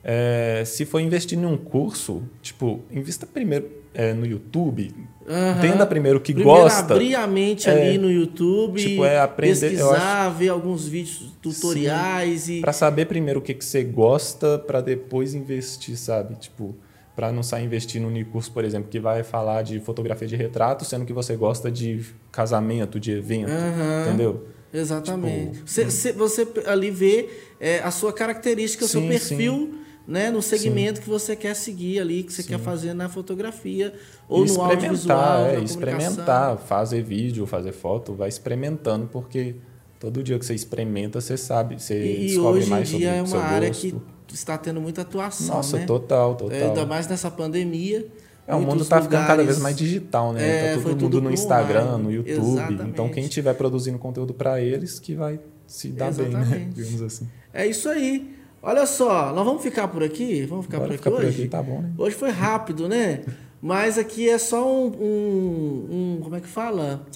É, 0.09 0.63
se 0.65 0.87
for 0.87 1.01
investir 1.01 1.37
em 1.37 1.45
um 1.45 1.57
curso, 1.57 2.23
tipo, 2.41 2.81
invista 2.93 3.27
primeiro 3.27 3.69
é, 3.93 4.15
no 4.15 4.25
YouTube. 4.25 4.95
Uhum. 5.27 5.59
Entenda 5.59 5.85
primeiro 5.85 6.19
o 6.19 6.21
que 6.21 6.33
primeiro 6.33 6.61
gosta. 6.61 6.95
abrir 6.95 7.17
a 7.17 7.27
mente 7.27 7.69
é, 7.69 7.73
ali 7.73 7.99
no 7.99 8.09
YouTube. 8.09 8.81
Tipo, 8.81 9.05
é 9.05 9.19
aprender. 9.19 9.59
Pesquisar, 9.71 10.29
acho, 10.29 10.37
ver 10.37 10.51
alguns 10.51 10.87
vídeos 10.87 11.33
tutoriais. 11.43 12.43
Sim, 12.43 12.59
e 12.59 12.61
Para 12.61 12.73
saber 12.73 13.07
primeiro 13.07 13.41
o 13.41 13.43
que, 13.43 13.53
que 13.53 13.65
você 13.65 13.83
gosta, 13.83 14.61
para 14.61 14.81
depois 14.81 15.35
investir, 15.35 15.97
sabe? 15.97 16.37
Tipo, 16.37 16.73
para 17.17 17.33
não 17.33 17.43
sair 17.43 17.65
investindo 17.65 18.09
em 18.09 18.25
curso, 18.25 18.53
por 18.53 18.65
exemplo, 18.65 18.89
que 18.89 19.01
vai 19.01 19.25
falar 19.25 19.63
de 19.63 19.81
fotografia 19.81 20.29
de 20.29 20.37
retrato, 20.37 20.85
sendo 20.85 21.05
que 21.05 21.13
você 21.13 21.35
gosta 21.35 21.69
de 21.69 22.05
casamento, 22.31 23.01
de 23.01 23.11
evento. 23.11 23.51
Uhum. 23.51 24.03
Entendeu? 24.03 24.47
Exatamente. 24.73 25.65
Tipo, 25.65 25.69
você, 25.69 26.13
você, 26.13 26.47
ali 26.67 26.93
vê 26.93 27.29
é, 27.59 27.81
a 27.81 27.91
sua 27.91 28.13
característica, 28.13 28.87
sim, 28.87 28.99
o 28.99 29.01
seu 29.01 29.09
perfil. 29.09 29.71
Sim 29.73 29.86
né, 30.07 30.31
no 30.31 30.41
segmento 30.41 30.99
Sim. 30.99 31.03
que 31.03 31.09
você 31.09 31.35
quer 31.35 31.55
seguir 31.55 32.01
ali, 32.01 32.23
que 32.23 32.33
você 32.33 32.43
Sim. 32.43 32.51
quer 32.51 32.59
fazer 32.61 32.95
na 32.95 33.09
fotografia 33.09 33.93
ou 34.29 34.47
e 34.47 34.51
no 34.51 34.63
audiovisual. 34.63 35.47
É, 35.47 35.59
experimentar, 35.59 36.57
fazer 36.59 37.03
vídeo, 37.03 37.47
fazer 37.47 37.73
foto, 37.73 38.15
vai 38.15 38.29
experimentando, 38.29 39.09
porque 39.09 39.57
todo 39.99 40.23
dia 40.23 40.39
que 40.39 40.47
você 40.47 40.55
experimenta, 40.55 41.21
você 41.21 41.37
sabe, 41.37 41.81
você 41.81 42.01
e 42.05 42.27
descobre 42.29 42.61
hoje 42.61 42.71
mais 42.71 42.89
sobre 42.89 43.07
o 43.07 43.09
seu 43.09 43.21
gosto. 43.21 43.35
é 43.35 43.39
uma 43.39 43.47
área 43.47 43.71
que 43.71 43.95
está 44.33 44.57
tendo 44.57 44.81
muita 44.81 45.03
atuação, 45.03 45.57
Nossa, 45.57 45.79
né? 45.79 45.87
total, 45.87 46.35
total. 46.37 46.57
É, 46.57 46.65
ainda 46.65 46.87
mais 46.87 47.09
nessa 47.09 47.31
pandemia. 47.31 48.07
É, 48.47 48.55
o 48.55 48.61
mundo 48.61 48.83
está 48.83 49.03
ficando 49.03 49.27
cada 49.27 49.43
vez 49.43 49.59
mais 49.59 49.77
digital, 49.77 50.33
né? 50.33 50.75
É, 50.75 50.77
tá 50.77 50.83
todo 50.83 51.03
mundo 51.03 51.21
no 51.21 51.33
Instagram, 51.33 51.85
online. 51.87 52.03
no 52.05 52.13
YouTube. 52.13 52.53
Exatamente. 52.53 52.91
Então, 52.91 53.09
quem 53.09 53.25
estiver 53.25 53.53
produzindo 53.55 53.99
conteúdo 53.99 54.33
para 54.33 54.61
eles, 54.61 55.01
que 55.01 55.17
vai 55.17 55.41
se 55.67 55.89
dar 55.89 56.11
Exatamente. 56.11 56.51
bem, 56.51 56.61
né? 56.61 56.71
Digamos 56.73 57.03
assim. 57.03 57.29
É 57.53 57.67
isso 57.67 57.89
aí. 57.89 58.36
Olha 58.69 58.85
só, 58.85 59.33
nós 59.33 59.45
vamos 59.45 59.63
ficar 59.63 59.87
por 59.87 60.03
aqui? 60.03 60.45
Vamos 60.45 60.67
ficar 60.67 60.81
por 60.81 60.89
aqui 60.89 60.97
ficar 60.97 61.11
hoje? 61.11 61.23
Por 61.23 61.31
aqui, 61.31 61.49
tá 61.49 61.63
bom, 61.63 61.83
né? 61.83 61.93
Hoje 61.97 62.17
foi 62.17 62.31
rápido, 62.31 62.89
né? 62.89 63.23
Mas 63.63 63.97
aqui 63.97 64.29
é 64.29 64.39
só 64.39 64.69
um, 64.69 64.87
um, 64.89 65.87
um 65.89 66.21
como 66.21 66.35
é 66.35 66.41
que 66.41 66.49
fala? 66.49 67.07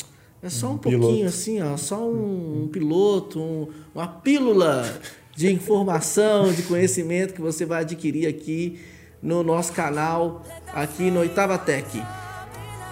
É 0.40 0.48
só 0.48 0.68
um, 0.68 0.74
um 0.74 0.78
pouquinho 0.78 1.02
piloto. 1.02 1.26
assim, 1.26 1.60
ó, 1.60 1.76
só 1.76 2.08
um, 2.08 2.62
um 2.62 2.68
piloto, 2.68 3.40
um, 3.40 3.66
uma 3.92 4.06
pílula 4.06 5.00
de 5.34 5.52
informação, 5.52 6.52
de 6.52 6.62
conhecimento 6.62 7.34
que 7.34 7.40
você 7.40 7.66
vai 7.66 7.80
adquirir 7.80 8.28
aqui 8.28 8.78
no 9.20 9.42
nosso 9.42 9.72
canal, 9.72 10.44
aqui 10.72 11.10
no 11.10 11.18
Oitava 11.18 11.58
Tech. 11.58 12.00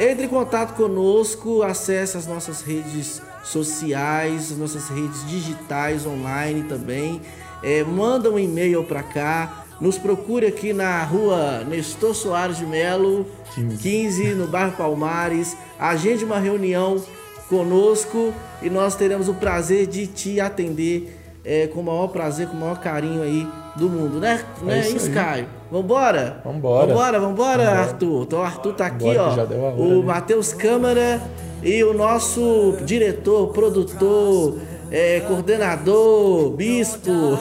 Entre 0.01 0.25
em 0.25 0.29
contato 0.29 0.75
conosco, 0.75 1.62
acesse 1.62 2.16
as 2.16 2.27
nossas 2.27 2.62
redes 2.62 3.23
sociais, 3.44 4.51
as 4.51 4.59
nossas 4.59 4.88
redes 4.88 5.25
digitais 5.29 6.05
online 6.05 6.64
também. 6.64 7.21
É, 7.62 7.83
manda 7.83 8.31
um 8.31 8.38
e-mail 8.38 8.85
para 8.85 9.03
cá. 9.03 9.64
Nos 9.81 9.97
procure 9.97 10.47
aqui 10.47 10.73
na 10.73 11.03
rua 11.05 11.64
Nestor 11.68 12.14
Soares 12.14 12.57
de 12.57 12.66
Melo, 12.66 13.27
15. 13.55 13.77
15, 13.77 14.25
no 14.35 14.47
bairro 14.47 14.73
Palmares. 14.73 15.57
Agende 15.79 16.25
uma 16.25 16.38
reunião 16.38 17.01
conosco 17.49 18.33
e 18.61 18.68
nós 18.68 18.94
teremos 18.94 19.29
o 19.29 19.35
prazer 19.35 19.87
de 19.87 20.07
te 20.07 20.40
atender 20.40 21.16
é, 21.44 21.66
com 21.66 21.81
o 21.81 21.85
maior 21.85 22.09
prazer, 22.09 22.49
com 22.49 22.57
o 22.57 22.61
maior 22.61 22.79
carinho 22.79 23.23
aí 23.23 23.47
do 23.77 23.88
mundo, 23.88 24.18
né? 24.18 24.44
É 24.61 24.64
Não 24.64 24.73
é 24.73 24.81
isso, 24.81 24.97
isso 24.97 25.12
Caio? 25.12 25.47
Vambora? 25.71 26.40
Vambora. 26.44 26.87
Vambora, 26.87 27.21
vambora, 27.21 27.71
Arthur. 27.71 28.23
Então 28.25 28.40
o 28.40 28.42
Arthur 28.42 28.75
tá 28.75 28.87
aqui, 28.87 29.14
vambora, 29.14 29.49
ó. 29.51 29.66
Hora, 29.66 29.75
o 29.77 30.01
né? 30.01 30.05
Matheus 30.05 30.53
Câmara 30.53 31.23
e 31.62 31.83
o 31.85 31.94
nosso 31.94 32.77
diretor, 32.85 33.49
produtor, 33.49 34.59
é, 34.90 35.20
coordenador, 35.20 36.51
bispo. 36.51 37.38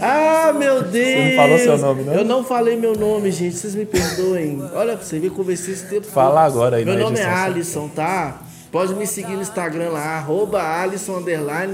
Ah, 0.00 0.52
meu 0.52 0.82
Deus! 0.82 0.92
Você 0.92 1.30
não 1.30 1.36
falou 1.36 1.58
seu 1.58 1.78
nome, 1.78 2.02
não? 2.04 2.12
Eu 2.12 2.24
não 2.24 2.44
falei 2.44 2.76
meu 2.76 2.94
nome, 2.94 3.30
gente. 3.30 3.56
Vocês 3.56 3.74
me 3.74 3.86
perdoem. 3.86 4.62
Olha 4.74 4.96
você 4.96 5.18
ver, 5.18 5.30
conversei 5.30 5.74
esse 5.74 5.86
tempo. 5.86 6.06
Fala 6.06 6.44
agora 6.44 6.76
aí, 6.76 6.84
Meu 6.84 6.98
nome 6.98 7.18
é 7.18 7.24
Alisson, 7.24 7.88
tá? 7.88 8.40
Pode 8.70 8.94
me 8.94 9.06
seguir 9.06 9.34
no 9.34 9.42
Instagram 9.42 9.90
lá, 9.90 10.18
arroba 10.18 10.60
Alisson, 10.62 11.22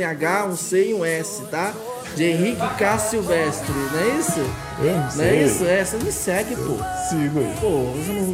H, 0.09 0.45
um 0.47 0.57
C 0.57 0.91
e 0.91 0.95
um 0.95 1.05
S, 1.05 1.43
tá? 1.51 1.75
De 2.15 2.25
Henrique 2.25 2.69
K. 2.77 2.99
Silvestre, 2.99 3.73
não 3.73 4.01
é 4.01 4.19
isso? 4.19 4.41
Eu 4.79 4.93
não, 4.93 5.17
não 5.17 5.25
é 5.25 5.37
isso? 5.43 5.65
É, 5.65 5.85
você 5.85 5.97
me 5.97 6.13
segue, 6.13 6.55
pô. 6.55 6.77
Sigo 7.09 7.39
aí. 7.39 7.55
Pô, 7.61 7.69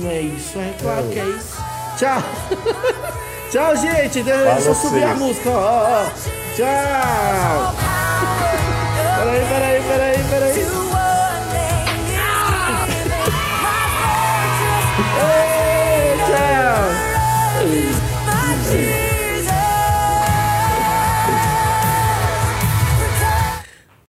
não 0.03 0.11
é 0.11 0.21
isso, 0.21 0.59
é 0.59 0.75
claro 0.83 1.07
é. 1.07 1.13
que 1.13 1.19
é 1.21 1.25
isso. 1.25 1.57
Tchau! 1.97 2.23
Tchau, 3.51 3.77
gente! 3.77 4.23
Deixa 4.23 4.69
eu 4.69 4.75
subir 4.75 5.05
a 5.05 5.15
música, 5.15 5.51
ó, 5.51 5.55
ó, 5.55 6.05
ó. 6.05 6.11
Tchau! 6.55 7.75
Peraí, 9.19 9.47
peraí, 9.49 9.83
peraí, 9.83 10.25
peraí. 10.31 10.78